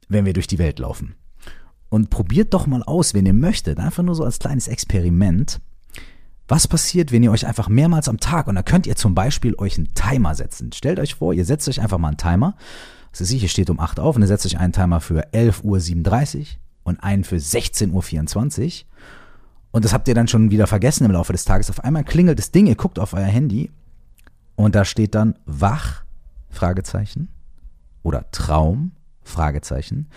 wenn 0.09 0.25
wir 0.25 0.33
durch 0.33 0.49
die 0.49 0.59
Welt 0.59 0.81
laufen. 0.81 1.15
Und 1.89 2.11
probiert 2.11 2.53
doch 2.53 2.67
mal 2.67 2.83
aus, 2.83 3.15
wenn 3.15 3.27
ihr 3.27 3.33
möchtet, 3.33 3.79
einfach 3.79 4.03
nur 4.03 4.17
so 4.17 4.25
als 4.25 4.41
kleines 4.41 4.67
Experiment, 4.67 5.61
was 6.49 6.67
passiert, 6.67 7.13
wenn 7.13 7.23
ihr 7.23 7.31
euch 7.31 7.47
einfach 7.47 7.69
mehrmals 7.69 8.09
am 8.09 8.19
Tag, 8.19 8.49
und 8.49 8.57
da 8.57 8.63
könnt 8.63 8.89
ihr 8.89 8.97
zum 8.97 9.15
Beispiel 9.15 9.55
euch 9.59 9.79
einen 9.79 9.95
Timer 9.95 10.35
setzen. 10.35 10.73
Stellt 10.73 10.99
euch 10.99 11.15
vor, 11.15 11.33
ihr 11.33 11.45
setzt 11.45 11.69
euch 11.69 11.81
einfach 11.81 11.99
mal 11.99 12.09
einen 12.09 12.17
Timer 12.17 12.57
das 13.19 13.23
ist 13.23 13.29
sicher, 13.31 13.49
steht 13.49 13.71
um 13.71 13.81
8 13.81 13.99
auf 13.99 14.15
und 14.15 14.21
dann 14.21 14.29
setzt 14.29 14.45
euch 14.47 14.59
einen 14.59 14.73
Timer 14.73 15.01
für 15.01 15.29
11.37 15.33 16.39
Uhr 16.39 16.47
und 16.85 17.03
einen 17.03 17.25
für 17.25 17.37
16.24 17.37 18.83
Uhr. 18.83 18.87
Und 19.71 19.85
das 19.85 19.93
habt 19.93 20.07
ihr 20.09 20.15
dann 20.15 20.29
schon 20.29 20.51
wieder 20.51 20.67
vergessen 20.67 21.05
im 21.05 21.13
Laufe 21.13 21.33
des 21.33 21.45
Tages. 21.45 21.71
Auf 21.71 21.83
einmal 21.83 22.05
klingelt 22.05 22.39
das 22.39 22.51
Ding, 22.51 22.67
ihr 22.67 22.77
guckt 22.77 22.99
auf 22.99 23.15
euer 23.15 23.25
Handy 23.25 23.71
und 24.55 24.75
da 24.75 24.85
steht 24.85 25.15
dann 25.15 25.39
wach, 25.47 26.05
Fragezeichen, 26.51 27.29
oder 28.03 28.31
Traum, 28.33 28.93
Fragezeichen. 29.23 30.09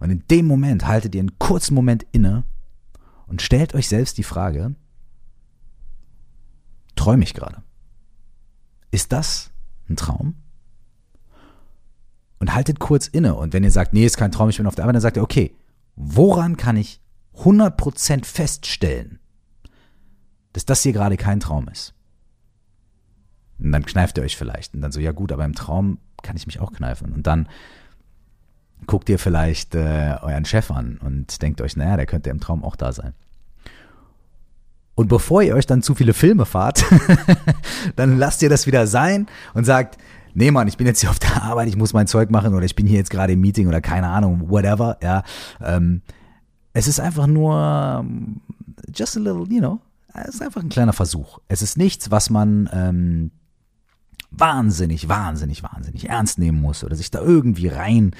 Und 0.00 0.10
in 0.10 0.22
dem 0.30 0.46
Moment 0.46 0.86
haltet 0.86 1.14
ihr 1.14 1.20
einen 1.20 1.38
kurzen 1.38 1.74
Moment 1.74 2.06
inne 2.12 2.44
und 3.26 3.42
stellt 3.42 3.74
euch 3.74 3.88
selbst 3.88 4.16
die 4.18 4.22
Frage, 4.22 4.74
träume 6.94 7.24
ich 7.24 7.34
gerade? 7.34 7.62
Ist 8.90 9.12
das 9.12 9.50
ein 9.88 9.96
Traum? 9.96 10.36
Und 12.44 12.54
haltet 12.54 12.78
kurz 12.78 13.06
inne. 13.06 13.36
Und 13.36 13.54
wenn 13.54 13.64
ihr 13.64 13.70
sagt, 13.70 13.94
nee, 13.94 14.04
ist 14.04 14.18
kein 14.18 14.30
Traum, 14.30 14.50
ich 14.50 14.58
bin 14.58 14.66
auf 14.66 14.74
der 14.74 14.84
Arbeit, 14.84 14.96
dann 14.96 15.00
sagt 15.00 15.16
ihr, 15.16 15.22
okay, 15.22 15.56
woran 15.96 16.58
kann 16.58 16.76
ich 16.76 17.00
100% 17.38 18.26
feststellen, 18.26 19.18
dass 20.52 20.66
das 20.66 20.82
hier 20.82 20.92
gerade 20.92 21.16
kein 21.16 21.40
Traum 21.40 21.68
ist? 21.68 21.94
Und 23.58 23.72
dann 23.72 23.86
kneift 23.86 24.18
ihr 24.18 24.24
euch 24.24 24.36
vielleicht. 24.36 24.74
Und 24.74 24.82
dann 24.82 24.92
so, 24.92 25.00
ja 25.00 25.12
gut, 25.12 25.32
aber 25.32 25.46
im 25.46 25.54
Traum 25.54 25.96
kann 26.22 26.36
ich 26.36 26.46
mich 26.46 26.60
auch 26.60 26.70
kneifen. 26.70 27.14
Und 27.14 27.26
dann 27.26 27.48
guckt 28.86 29.08
ihr 29.08 29.18
vielleicht 29.18 29.74
äh, 29.74 30.18
euren 30.20 30.44
Chef 30.44 30.70
an 30.70 30.98
und 30.98 31.40
denkt 31.40 31.62
euch, 31.62 31.78
naja, 31.78 31.96
der 31.96 32.04
könnte 32.04 32.28
im 32.28 32.40
Traum 32.40 32.62
auch 32.62 32.76
da 32.76 32.92
sein. 32.92 33.14
Und 34.94 35.08
bevor 35.08 35.42
ihr 35.42 35.54
euch 35.54 35.64
dann 35.64 35.82
zu 35.82 35.94
viele 35.94 36.12
Filme 36.12 36.44
fahrt, 36.44 36.84
dann 37.96 38.18
lasst 38.18 38.42
ihr 38.42 38.50
das 38.50 38.66
wieder 38.66 38.86
sein 38.86 39.28
und 39.54 39.64
sagt, 39.64 39.96
nee 40.34 40.50
Mann, 40.50 40.68
ich 40.68 40.76
bin 40.76 40.86
jetzt 40.86 41.00
hier 41.00 41.10
auf 41.10 41.18
der 41.18 41.42
Arbeit, 41.42 41.68
ich 41.68 41.76
muss 41.76 41.92
mein 41.92 42.06
Zeug 42.06 42.30
machen 42.30 42.54
oder 42.54 42.64
ich 42.64 42.76
bin 42.76 42.86
hier 42.86 42.98
jetzt 42.98 43.10
gerade 43.10 43.32
im 43.32 43.40
Meeting 43.40 43.68
oder 43.68 43.80
keine 43.80 44.08
Ahnung, 44.08 44.50
whatever, 44.50 44.98
ja. 45.02 45.22
Ähm, 45.60 46.02
es 46.72 46.88
ist 46.88 47.00
einfach 47.00 47.26
nur 47.26 48.04
just 48.94 49.16
a 49.16 49.20
little, 49.20 49.46
you 49.48 49.60
know, 49.60 49.80
es 50.12 50.36
ist 50.36 50.42
einfach 50.42 50.62
ein 50.62 50.68
kleiner 50.68 50.92
Versuch. 50.92 51.38
Es 51.48 51.62
ist 51.62 51.76
nichts, 51.76 52.10
was 52.10 52.30
man 52.30 52.68
ähm, 52.72 53.30
wahnsinnig, 54.30 55.08
wahnsinnig, 55.08 55.62
wahnsinnig 55.62 56.08
ernst 56.08 56.38
nehmen 56.38 56.60
muss 56.60 56.84
oder 56.84 56.96
sich 56.96 57.10
da 57.10 57.20
irgendwie 57.20 57.68
rein 57.68 58.12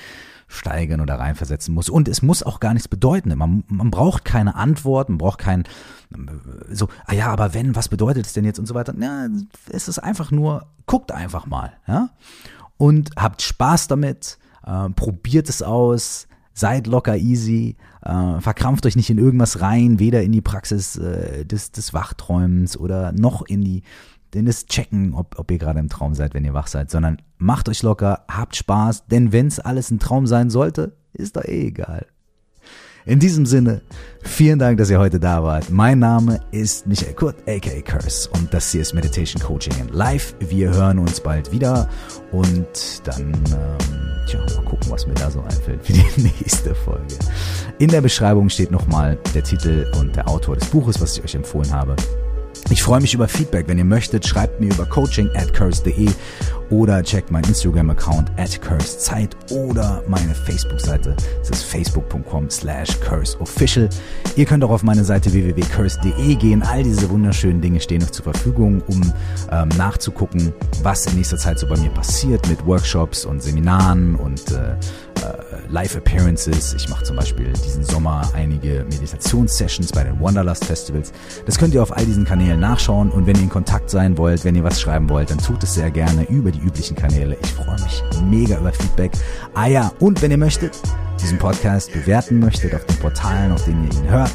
steigern 0.55 1.01
oder 1.01 1.19
reinversetzen 1.19 1.75
muss. 1.75 1.88
Und 1.88 2.09
es 2.09 2.23
muss 2.23 2.43
auch 2.43 2.61
gar 2.61 2.73
nichts 2.75 2.88
bedeuten. 2.88 3.37
Man, 3.37 3.64
man 3.69 3.90
braucht 3.90 4.25
keine 4.25 4.55
Antwort, 4.55 5.09
man 5.09 5.19
braucht 5.19 5.38
kein 5.38 5.64
so, 6.71 6.88
ah 7.07 7.14
ja, 7.14 7.29
aber 7.29 7.55
wenn, 7.55 7.75
was 7.75 7.88
bedeutet 7.88 8.27
es 8.27 8.33
denn 8.33 8.45
jetzt 8.45 8.59
und 8.59 8.67
so 8.67 8.75
weiter. 8.75 8.95
Ja, 8.99 9.27
es 9.71 9.88
ist 9.88 9.99
einfach 9.99 10.31
nur, 10.31 10.67
guckt 10.87 11.12
einfach 11.12 11.47
mal, 11.47 11.73
ja. 11.87 12.11
Und 12.77 13.11
habt 13.17 13.43
Spaß 13.43 13.88
damit, 13.88 14.38
äh, 14.67 14.90
probiert 14.90 15.49
es 15.49 15.62
aus, 15.62 16.27
seid 16.53 16.87
locker 16.87 17.17
easy, 17.17 17.77
äh, 18.03 18.40
verkrampft 18.40 18.87
euch 18.87 18.97
nicht 18.97 19.11
in 19.11 19.19
irgendwas 19.19 19.61
rein, 19.61 19.99
weder 19.99 20.23
in 20.23 20.33
die 20.33 20.40
Praxis 20.40 20.97
äh, 20.97 21.45
des, 21.45 21.73
des 21.73 21.95
Wachträumens 21.95 22.77
oder 22.77 23.12
noch 23.12 23.43
in 23.43 23.62
die 23.62 23.83
denn 24.35 24.47
das 24.47 24.66
Checken, 24.66 25.14
ob, 25.14 25.38
ob 25.38 25.51
ihr 25.51 25.59
gerade 25.59 25.79
im 25.79 25.88
Traum 25.88 26.14
seid, 26.14 26.35
wenn 26.35 26.44
ihr 26.44 26.55
wach 26.55 26.66
seid, 26.66 26.90
sondern 26.90 27.23
macht 27.38 27.68
euch 27.68 27.83
locker, 27.83 28.25
habt 28.29 28.57
Spaß, 28.57 29.07
denn 29.07 29.33
wenn 29.33 29.47
es 29.47 29.61
alles 29.61 29.90
ein 29.90 29.99
Traum 29.99 30.27
sein 30.27 30.51
sollte, 30.51 30.97
ist 31.12 31.37
doch 31.37 31.44
eh 31.44 31.68
egal. 31.68 32.07
In 33.07 33.18
diesem 33.18 33.44
Sinne, 33.44 33.83
vielen 34.23 34.59
Dank, 34.59 34.79
dass 34.79 34.88
ihr 34.88 34.99
heute 34.99 35.20
da 35.20 35.42
wart. 35.42 35.68
Mein 35.68 35.99
Name 35.99 36.40
ist 36.53 36.87
Michael 36.87 37.12
Kurt, 37.12 37.37
aka 37.47 37.83
Curse, 37.83 38.31
und 38.31 38.53
das 38.55 38.73
hier 38.73 38.81
ist 38.81 38.94
Meditation 38.94 39.42
Coaching 39.42 39.75
in 39.79 39.88
Live. 39.88 40.35
Wir 40.40 40.70
hören 40.70 40.99
uns 40.99 41.20
bald 41.20 41.53
wieder 41.53 41.87
und 42.33 42.66
dann, 43.05 43.35
ähm, 43.35 44.27
tja, 44.27 44.40
mal 44.40 44.64
gucken, 44.64 44.90
was 44.90 45.07
mir 45.07 45.12
da 45.14 45.31
so 45.31 45.42
einfällt 45.42 45.85
für 45.85 45.92
die 45.92 46.05
nächste 46.23 46.75
Folge. 46.75 47.14
In 47.79 47.88
der 47.88 48.01
Beschreibung 48.01 48.49
steht 48.49 48.70
nochmal 48.70 49.18
der 49.35 49.44
Titel 49.44 49.87
und 50.01 50.16
der 50.16 50.27
Autor 50.27 50.57
des 50.57 50.66
Buches, 50.68 50.99
was 51.03 51.18
ich 51.18 51.23
euch 51.23 51.35
empfohlen 51.35 51.70
habe. 51.75 51.97
Ich 52.70 52.83
freue 52.83 53.00
mich 53.00 53.14
über 53.14 53.29
Feedback. 53.29 53.68
Wenn 53.68 53.79
ihr 53.79 53.85
möchtet, 53.85 54.27
schreibt 54.27 54.61
mir 54.61 54.72
über 54.72 54.87
coaching 54.87 55.29
at 55.35 55.53
curse.de 55.53 56.09
oder 56.70 57.03
checkt 57.03 57.31
meinen 57.31 57.44
Instagram-Account 57.44 58.33
at 58.38 58.61
cursezeit 58.61 59.37
oder 59.50 60.03
meine 60.09 60.35
Facebook-Seite. 60.35 61.14
Das 61.38 61.50
ist 61.50 61.64
facebook.com 61.64 62.48
slash 62.50 62.98
curseofficial. 63.00 63.88
Ihr 64.37 64.46
könnt 64.46 64.64
auch 64.64 64.70
auf 64.70 64.83
meine 64.83 65.05
Seite 65.05 65.33
www.curse.de 65.33 66.35
gehen. 66.37 66.62
All 66.62 66.83
diese 66.83 67.09
wunderschönen 67.11 67.61
Dinge 67.61 67.81
stehen 67.81 68.03
euch 68.03 68.12
zur 68.12 68.24
Verfügung, 68.24 68.83
um 68.87 69.03
ähm, 69.53 69.68
nachzugucken, 69.77 70.53
was 70.83 71.07
in 71.07 71.16
nächster 71.16 71.37
Zeit 71.37 71.59
so 71.59 71.66
bei 71.68 71.77
mir 71.77 71.90
passiert 71.90 72.48
mit 72.48 72.64
Workshops 72.66 73.24
und 73.27 73.42
Seminaren 73.42 74.14
und 74.16 74.50
äh, 74.53 74.77
Live-Appearances. 75.68 76.74
Ich 76.74 76.88
mache 76.88 77.04
zum 77.04 77.16
Beispiel 77.16 77.52
diesen 77.52 77.84
Sommer 77.84 78.30
einige 78.34 78.84
Meditationssessions 78.84 79.92
bei 79.92 80.04
den 80.04 80.20
Wanderlust 80.20 80.64
Festivals. 80.64 81.12
Das 81.46 81.58
könnt 81.58 81.74
ihr 81.74 81.82
auf 81.82 81.96
all 81.96 82.04
diesen 82.04 82.24
Kanälen 82.24 82.60
nachschauen 82.60 83.10
und 83.10 83.26
wenn 83.26 83.37
ihr 83.37 83.42
in 83.42 83.48
Kontakt 83.48 83.90
sein 83.90 84.16
wollt, 84.18 84.44
wenn 84.44 84.54
ihr 84.54 84.64
was 84.64 84.80
schreiben 84.80 85.08
wollt, 85.08 85.30
dann 85.30 85.38
tut 85.38 85.62
es 85.62 85.74
sehr 85.74 85.90
gerne 85.90 86.28
über 86.28 86.50
die 86.50 86.60
üblichen 86.60 86.96
Kanäle. 86.96 87.37
Ich 87.42 87.52
freue 87.52 87.80
mich 87.82 88.02
mega 88.24 88.58
über 88.58 88.72
Feedback. 88.72 89.12
Ah 89.54 89.66
ja, 89.66 89.92
und 90.00 90.22
wenn 90.22 90.30
ihr 90.30 90.38
möchtet, 90.38 90.78
diesen 91.20 91.38
Podcast 91.38 91.92
bewerten 91.92 92.38
möchtet 92.38 92.74
auf 92.74 92.84
den 92.84 92.96
Portalen, 92.96 93.52
auf 93.52 93.64
denen 93.64 93.88
ihr 93.90 93.98
ihn 93.98 94.10
hört, 94.10 94.32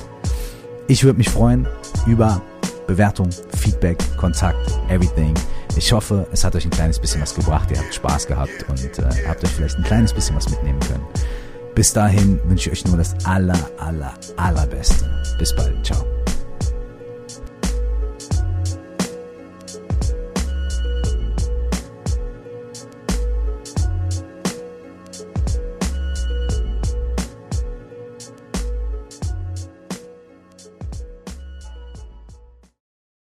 ich 0.88 1.04
würde 1.04 1.18
mich 1.18 1.30
freuen 1.30 1.68
über 2.08 2.42
Bewertung, 2.90 3.30
Feedback, 3.56 4.00
Kontakt, 4.18 4.58
everything. 4.90 5.36
Ich 5.78 5.94
hoffe, 5.94 6.26
es 6.32 6.44
hat 6.44 6.56
euch 6.56 6.66
ein 6.66 6.72
kleines 6.72 6.98
bisschen 6.98 7.22
was 7.22 7.36
gebracht, 7.36 7.70
ihr 7.70 7.78
habt 7.78 7.94
Spaß 7.94 8.26
gehabt 8.26 8.66
und 8.68 8.98
äh, 8.98 9.28
habt 9.28 9.44
euch 9.44 9.52
vielleicht 9.52 9.78
ein 9.78 9.84
kleines 9.84 10.12
bisschen 10.12 10.36
was 10.36 10.50
mitnehmen 10.50 10.80
können. 10.80 11.06
Bis 11.76 11.94
dahin 11.94 12.40
wünsche 12.46 12.72
ich 12.72 12.80
euch 12.80 12.86
nur 12.88 12.98
das 12.98 13.14
aller, 13.26 13.60
aller, 13.78 14.16
allerbeste. 14.38 15.08
Bis 15.38 15.56
bald. 15.56 15.86
Ciao. 15.86 16.19